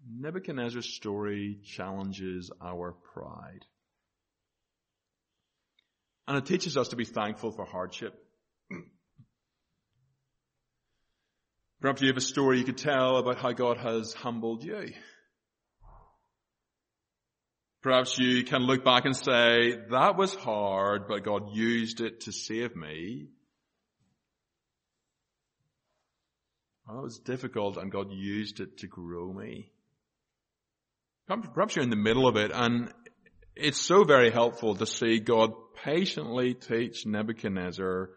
Nebuchadnezzar's 0.09 0.87
story 0.87 1.59
challenges 1.63 2.49
our 2.61 2.93
pride. 3.13 3.65
And 6.27 6.37
it 6.37 6.45
teaches 6.45 6.77
us 6.77 6.89
to 6.89 6.95
be 6.95 7.05
thankful 7.05 7.51
for 7.51 7.65
hardship. 7.65 8.13
Perhaps 11.81 12.01
you 12.01 12.07
have 12.07 12.17
a 12.17 12.21
story 12.21 12.59
you 12.59 12.63
could 12.63 12.77
tell 12.77 13.17
about 13.17 13.37
how 13.37 13.51
God 13.51 13.77
has 13.77 14.13
humbled 14.13 14.63
you. 14.63 14.93
Perhaps 17.81 18.17
you 18.17 18.43
can 18.43 18.63
look 18.63 18.83
back 18.83 19.05
and 19.05 19.15
say, 19.15 19.77
that 19.91 20.17
was 20.17 20.35
hard, 20.35 21.07
but 21.07 21.23
God 21.23 21.53
used 21.53 22.01
it 22.01 22.21
to 22.21 22.31
save 22.31 22.75
me. 22.75 23.27
Well, 26.87 26.99
it 26.99 27.03
was 27.03 27.19
difficult 27.19 27.77
and 27.77 27.91
God 27.91 28.11
used 28.11 28.59
it 28.59 28.79
to 28.79 28.87
grow 28.87 29.31
me. 29.31 29.71
Perhaps 31.27 31.75
you're 31.75 31.83
in 31.83 31.89
the 31.89 31.95
middle 31.95 32.27
of 32.27 32.37
it 32.37 32.51
and 32.53 32.91
it's 33.55 33.81
so 33.81 34.03
very 34.03 34.31
helpful 34.31 34.75
to 34.75 34.85
see 34.85 35.19
God 35.19 35.51
patiently 35.83 36.53
teach 36.53 37.05
Nebuchadnezzar 37.05 38.09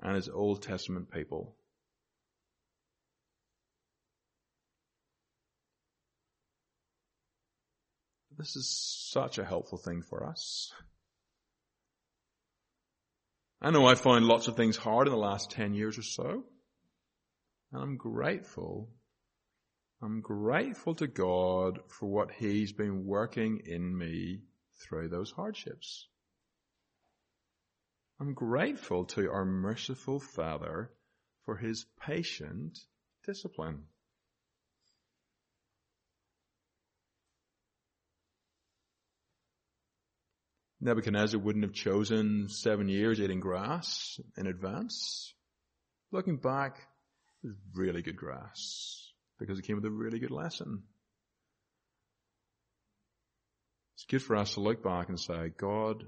and 0.00 0.14
his 0.14 0.28
Old 0.28 0.62
Testament 0.62 1.10
people. 1.10 1.56
This 8.38 8.54
is 8.56 8.68
such 9.12 9.38
a 9.38 9.44
helpful 9.44 9.78
thing 9.78 10.02
for 10.02 10.26
us. 10.26 10.70
I 13.60 13.70
know 13.70 13.86
I 13.86 13.94
found 13.94 14.26
lots 14.26 14.48
of 14.48 14.56
things 14.56 14.76
hard 14.76 15.06
in 15.06 15.12
the 15.12 15.18
last 15.18 15.50
10 15.50 15.74
years 15.74 15.98
or 15.98 16.02
so. 16.02 16.44
And 17.72 17.82
I'm 17.82 17.96
grateful. 17.96 18.90
I'm 20.02 20.20
grateful 20.20 20.94
to 20.96 21.06
God 21.06 21.80
for 21.88 22.06
what 22.06 22.30
He's 22.30 22.72
been 22.72 23.06
working 23.06 23.62
in 23.64 23.96
me 23.96 24.42
through 24.78 25.08
those 25.08 25.30
hardships. 25.30 26.06
I'm 28.20 28.34
grateful 28.34 29.06
to 29.06 29.30
our 29.30 29.46
merciful 29.46 30.20
Father 30.20 30.90
for 31.46 31.56
His 31.56 31.86
patient 31.98 32.78
discipline. 33.24 33.84
Nebuchadnezzar 40.78 41.40
wouldn't 41.40 41.64
have 41.64 41.72
chosen 41.72 42.48
seven 42.50 42.88
years 42.88 43.18
eating 43.18 43.40
grass 43.40 44.20
in 44.36 44.46
advance. 44.46 45.32
Looking 46.12 46.36
back, 46.36 46.76
it 47.42 47.46
was 47.46 47.56
really 47.74 48.02
good 48.02 48.16
grass 48.16 49.05
because 49.38 49.58
it 49.58 49.66
came 49.66 49.76
with 49.76 49.84
a 49.84 49.90
really 49.90 50.18
good 50.18 50.30
lesson. 50.30 50.82
It's 53.94 54.04
good 54.04 54.22
for 54.22 54.36
us 54.36 54.54
to 54.54 54.60
look 54.60 54.82
back 54.82 55.08
and 55.08 55.18
say, 55.18 55.50
God 55.58 56.04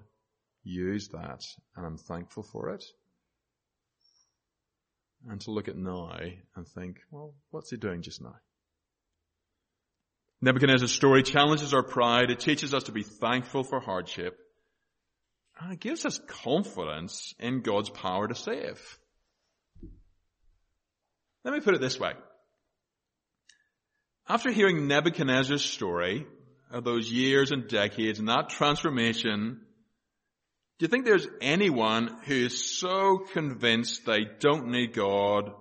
used 0.63 1.13
that 1.13 1.43
and 1.77 1.87
I'm 1.87 1.97
thankful 1.97 2.43
for 2.43 2.71
it. 2.71 2.85
And 5.29 5.41
to 5.43 5.51
look 5.51 5.69
at 5.69 5.77
now 5.77 6.11
and 6.55 6.67
think, 6.69 6.99
well, 7.11 7.35
what's 7.51 7.71
he 7.71 7.77
doing 7.77 8.03
just 8.03 8.23
now? 8.23 8.37
Nebuchadnezzar's 10.41 10.93
story 10.93 11.25
challenges 11.25 11.75
our 11.75 11.83
pride. 11.83 12.31
It 12.31 12.39
teaches 12.39 12.73
us 12.73 12.85
to 12.85 12.93
be 12.93 13.03
thankful 13.03 13.65
for 13.65 13.81
hardship 13.81 14.39
and 15.61 15.73
it 15.73 15.81
gives 15.81 16.07
us 16.07 16.21
confidence 16.29 17.35
in 17.39 17.63
God's 17.63 17.91
power 17.91 18.29
to 18.29 18.35
save. 18.35 18.99
Let 21.45 21.55
me 21.55 21.61
put 21.61 21.75
it 21.75 21.81
this 21.81 21.99
way. 21.99 22.13
After 24.29 24.51
hearing 24.51 24.87
Nebuchadnezzar's 24.87 25.65
story 25.65 26.27
of 26.71 26.85
those 26.85 27.11
years 27.11 27.51
and 27.51 27.67
decades 27.67 28.19
and 28.19 28.29
that 28.29 28.51
transformation, 28.51 29.61
do 30.79 30.85
you 30.85 30.89
think 30.89 31.07
there's 31.07 31.27
anyone 31.41 32.19
who 32.25 32.35
is 32.35 32.79
so 32.79 33.19
convinced 33.33 34.05
they 34.05 34.27
don't 34.39 34.69
need 34.69 34.93
God 34.93 35.53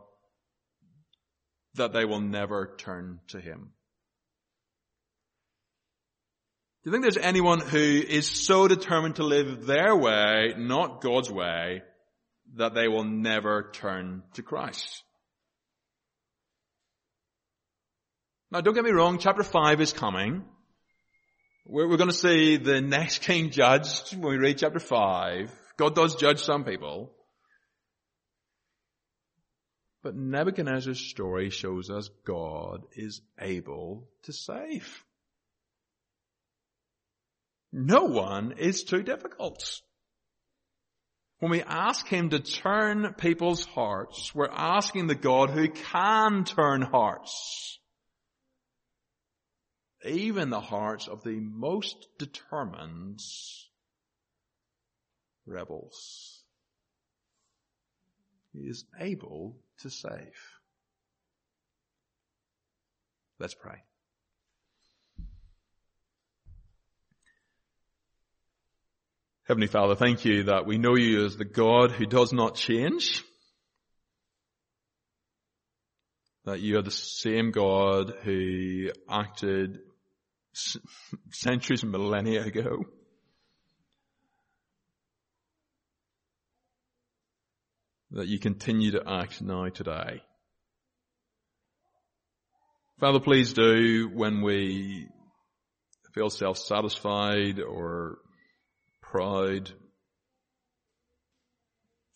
that 1.76 1.94
they 1.94 2.04
will 2.04 2.20
never 2.20 2.76
turn 2.78 3.22
to 3.30 3.40
Him? 3.40 3.72
Do 6.84 6.90
you 6.90 6.92
think 6.92 7.04
there's 7.04 7.26
anyone 7.26 7.62
who 7.62 7.80
is 7.80 8.30
so 8.30 8.68
determined 8.68 9.16
to 9.16 9.24
live 9.24 9.66
their 9.66 9.96
way, 9.96 10.56
not 10.58 11.02
God's 11.02 11.32
way, 11.32 11.84
that 12.56 12.74
they 12.74 12.90
will 12.90 13.06
never 13.06 13.72
turn 13.74 14.24
to 14.34 14.44
Christ? 14.44 15.04
Now 18.50 18.62
don't 18.62 18.74
get 18.74 18.86
me 18.86 18.92
wrong, 18.92 19.18
chapter 19.20 19.44
5 19.44 19.82
is 19.82 19.92
coming. 19.92 20.46
We're, 21.66 21.90
we're 21.90 21.98
going 21.98 22.10
to 22.10 22.16
see 22.16 22.56
the 22.56 22.80
next 22.80 23.22
king 23.22 23.50
judged 23.50 24.16
when 24.16 24.32
we 24.32 24.38
read 24.38 24.60
chapter 24.60 24.80
5. 24.80 25.52
God 25.76 25.96
does 25.96 26.16
judge 26.16 26.42
some 26.42 26.64
people. 26.64 27.12
But 30.02 30.16
Nebuchadnezzar's 30.16 31.02
story 31.02 31.50
shows 31.50 31.90
us 31.90 32.10
God 32.26 32.84
is 32.94 33.22
able 33.38 34.08
to 34.24 34.32
save. 34.32 35.04
No 37.74 38.04
one 38.04 38.54
is 38.58 38.84
too 38.84 39.04
difficult. 39.04 39.82
When 41.40 41.52
we 41.52 41.64
ask 41.64 42.08
Him 42.08 42.30
to 42.30 42.40
turn 42.40 43.14
people's 43.18 43.66
hearts, 43.66 44.34
we're 44.34 44.50
asking 44.50 45.08
the 45.08 45.16
God 45.16 45.50
who 45.50 45.68
can 45.68 46.46
turn 46.46 46.82
hearts. 46.82 47.78
Even 50.06 50.50
the 50.50 50.62
hearts 50.62 51.08
of 51.08 51.24
the 51.24 51.40
most 51.40 52.08
determined 52.18 53.20
rebels. 55.46 56.44
He 58.54 58.68
is 58.68 58.86
able 59.00 59.58
to 59.82 59.90
save. 59.90 60.34
Let's 63.40 63.54
pray. 63.54 63.84
Heavenly 69.48 69.68
Father, 69.68 69.96
thank 69.96 70.26
you 70.26 70.44
that 70.44 70.66
we 70.66 70.78
know 70.78 70.96
you 70.96 71.26
as 71.26 71.38
the 71.38 71.46
God 71.46 71.92
who 71.92 72.06
does 72.06 72.34
not 72.34 72.56
change. 72.56 73.24
That 76.48 76.62
you 76.62 76.78
are 76.78 76.82
the 76.82 76.92
same 76.92 77.52
God 77.52 78.14
who 78.24 78.88
acted 79.10 79.80
centuries 81.30 81.84
and 81.84 81.92
millennia 81.92 82.42
ago. 82.46 82.86
That 88.12 88.30
you 88.30 88.40
continue 88.40 88.92
to 88.92 89.04
act 89.06 89.42
now 89.42 89.68
today. 89.68 90.22
Father, 93.02 93.20
please 93.20 93.52
do 93.52 94.10
when 94.14 94.42
we 94.42 95.10
feel 96.14 96.30
self-satisfied 96.30 97.60
or 97.60 98.20
pride. 99.02 99.70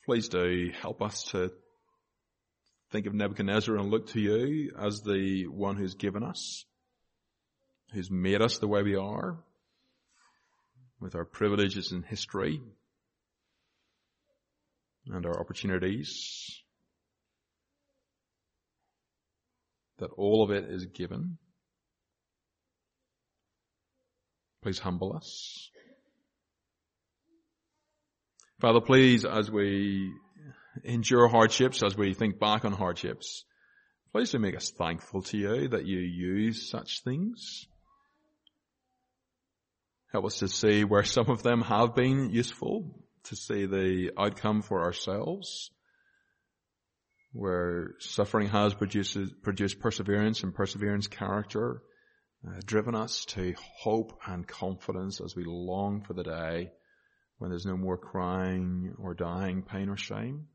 Please 0.05 0.29
do 0.29 0.71
help 0.81 1.01
us 1.01 1.23
to 1.31 1.51
think 2.91 3.05
of 3.05 3.13
Nebuchadnezzar 3.13 3.75
and 3.77 3.89
look 3.89 4.07
to 4.09 4.19
you 4.19 4.71
as 4.77 5.01
the 5.01 5.47
one 5.47 5.77
who's 5.77 5.95
given 5.95 6.23
us, 6.23 6.65
who's 7.93 8.11
made 8.11 8.41
us 8.41 8.57
the 8.57 8.67
way 8.67 8.83
we 8.83 8.95
are, 8.95 9.39
with 10.99 11.15
our 11.15 11.25
privileges 11.25 11.91
in 11.91 12.03
history 12.03 12.61
and 15.07 15.25
our 15.25 15.39
opportunities, 15.39 16.61
that 19.97 20.11
all 20.17 20.43
of 20.43 20.51
it 20.51 20.65
is 20.69 20.85
given. 20.85 21.37
Please 24.61 24.79
humble 24.79 25.15
us. 25.15 25.69
Father, 28.59 28.81
please, 28.81 29.25
as 29.25 29.49
we 29.49 30.11
endure 30.83 31.27
hardships, 31.27 31.83
as 31.83 31.97
we 31.97 32.13
think 32.13 32.39
back 32.39 32.65
on 32.65 32.73
hardships, 32.73 33.43
please 34.11 34.31
do 34.31 34.39
make 34.39 34.55
us 34.55 34.71
thankful 34.71 35.21
to 35.23 35.37
you 35.37 35.67
that 35.69 35.85
you 35.85 35.99
use 35.99 36.69
such 36.69 37.03
things. 37.03 37.67
Help 40.11 40.25
us 40.25 40.39
to 40.39 40.47
see 40.47 40.83
where 40.83 41.03
some 41.03 41.29
of 41.29 41.43
them 41.43 41.61
have 41.61 41.95
been 41.95 42.29
useful, 42.29 43.03
to 43.23 43.35
see 43.35 43.65
the 43.65 44.11
outcome 44.17 44.61
for 44.61 44.81
ourselves, 44.81 45.71
where 47.31 47.95
suffering 47.99 48.49
has 48.49 48.73
produced, 48.73 49.17
produced 49.41 49.79
perseverance 49.79 50.43
and 50.43 50.53
perseverance 50.53 51.07
character, 51.07 51.81
uh, 52.45 52.59
driven 52.65 52.95
us 52.95 53.23
to 53.25 53.53
hope 53.57 54.19
and 54.25 54.47
confidence 54.47 55.21
as 55.21 55.35
we 55.35 55.43
long 55.45 56.01
for 56.01 56.13
the 56.13 56.23
day 56.23 56.71
when 57.37 57.49
there's 57.49 57.65
no 57.65 57.77
more 57.77 57.97
crying 57.97 58.93
or 58.99 59.13
dying, 59.13 59.63
pain 59.63 59.89
or 59.89 59.97
shame. 59.97 60.47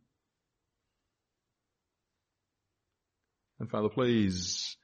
And 3.58 3.70
Father, 3.70 3.88
please, 3.88 4.76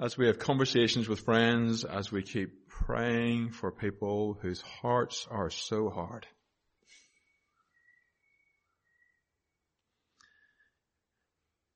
as 0.00 0.18
we 0.18 0.26
have 0.26 0.38
conversations 0.38 1.08
with 1.08 1.20
friends, 1.20 1.84
as 1.84 2.12
we 2.12 2.22
keep 2.22 2.68
praying 2.68 3.52
for 3.52 3.70
people 3.70 4.38
whose 4.42 4.60
hearts 4.60 5.26
are 5.30 5.50
so 5.50 5.88
hard, 5.88 6.26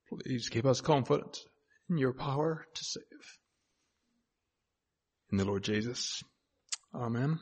please 0.08 0.48
keep 0.48 0.66
us 0.66 0.80
confident 0.80 1.38
in 1.88 1.96
your 1.96 2.12
power 2.12 2.66
to 2.74 2.84
save. 2.84 3.02
In 5.30 5.38
the 5.38 5.44
Lord 5.44 5.62
Jesus. 5.62 6.22
Amen. 6.94 7.38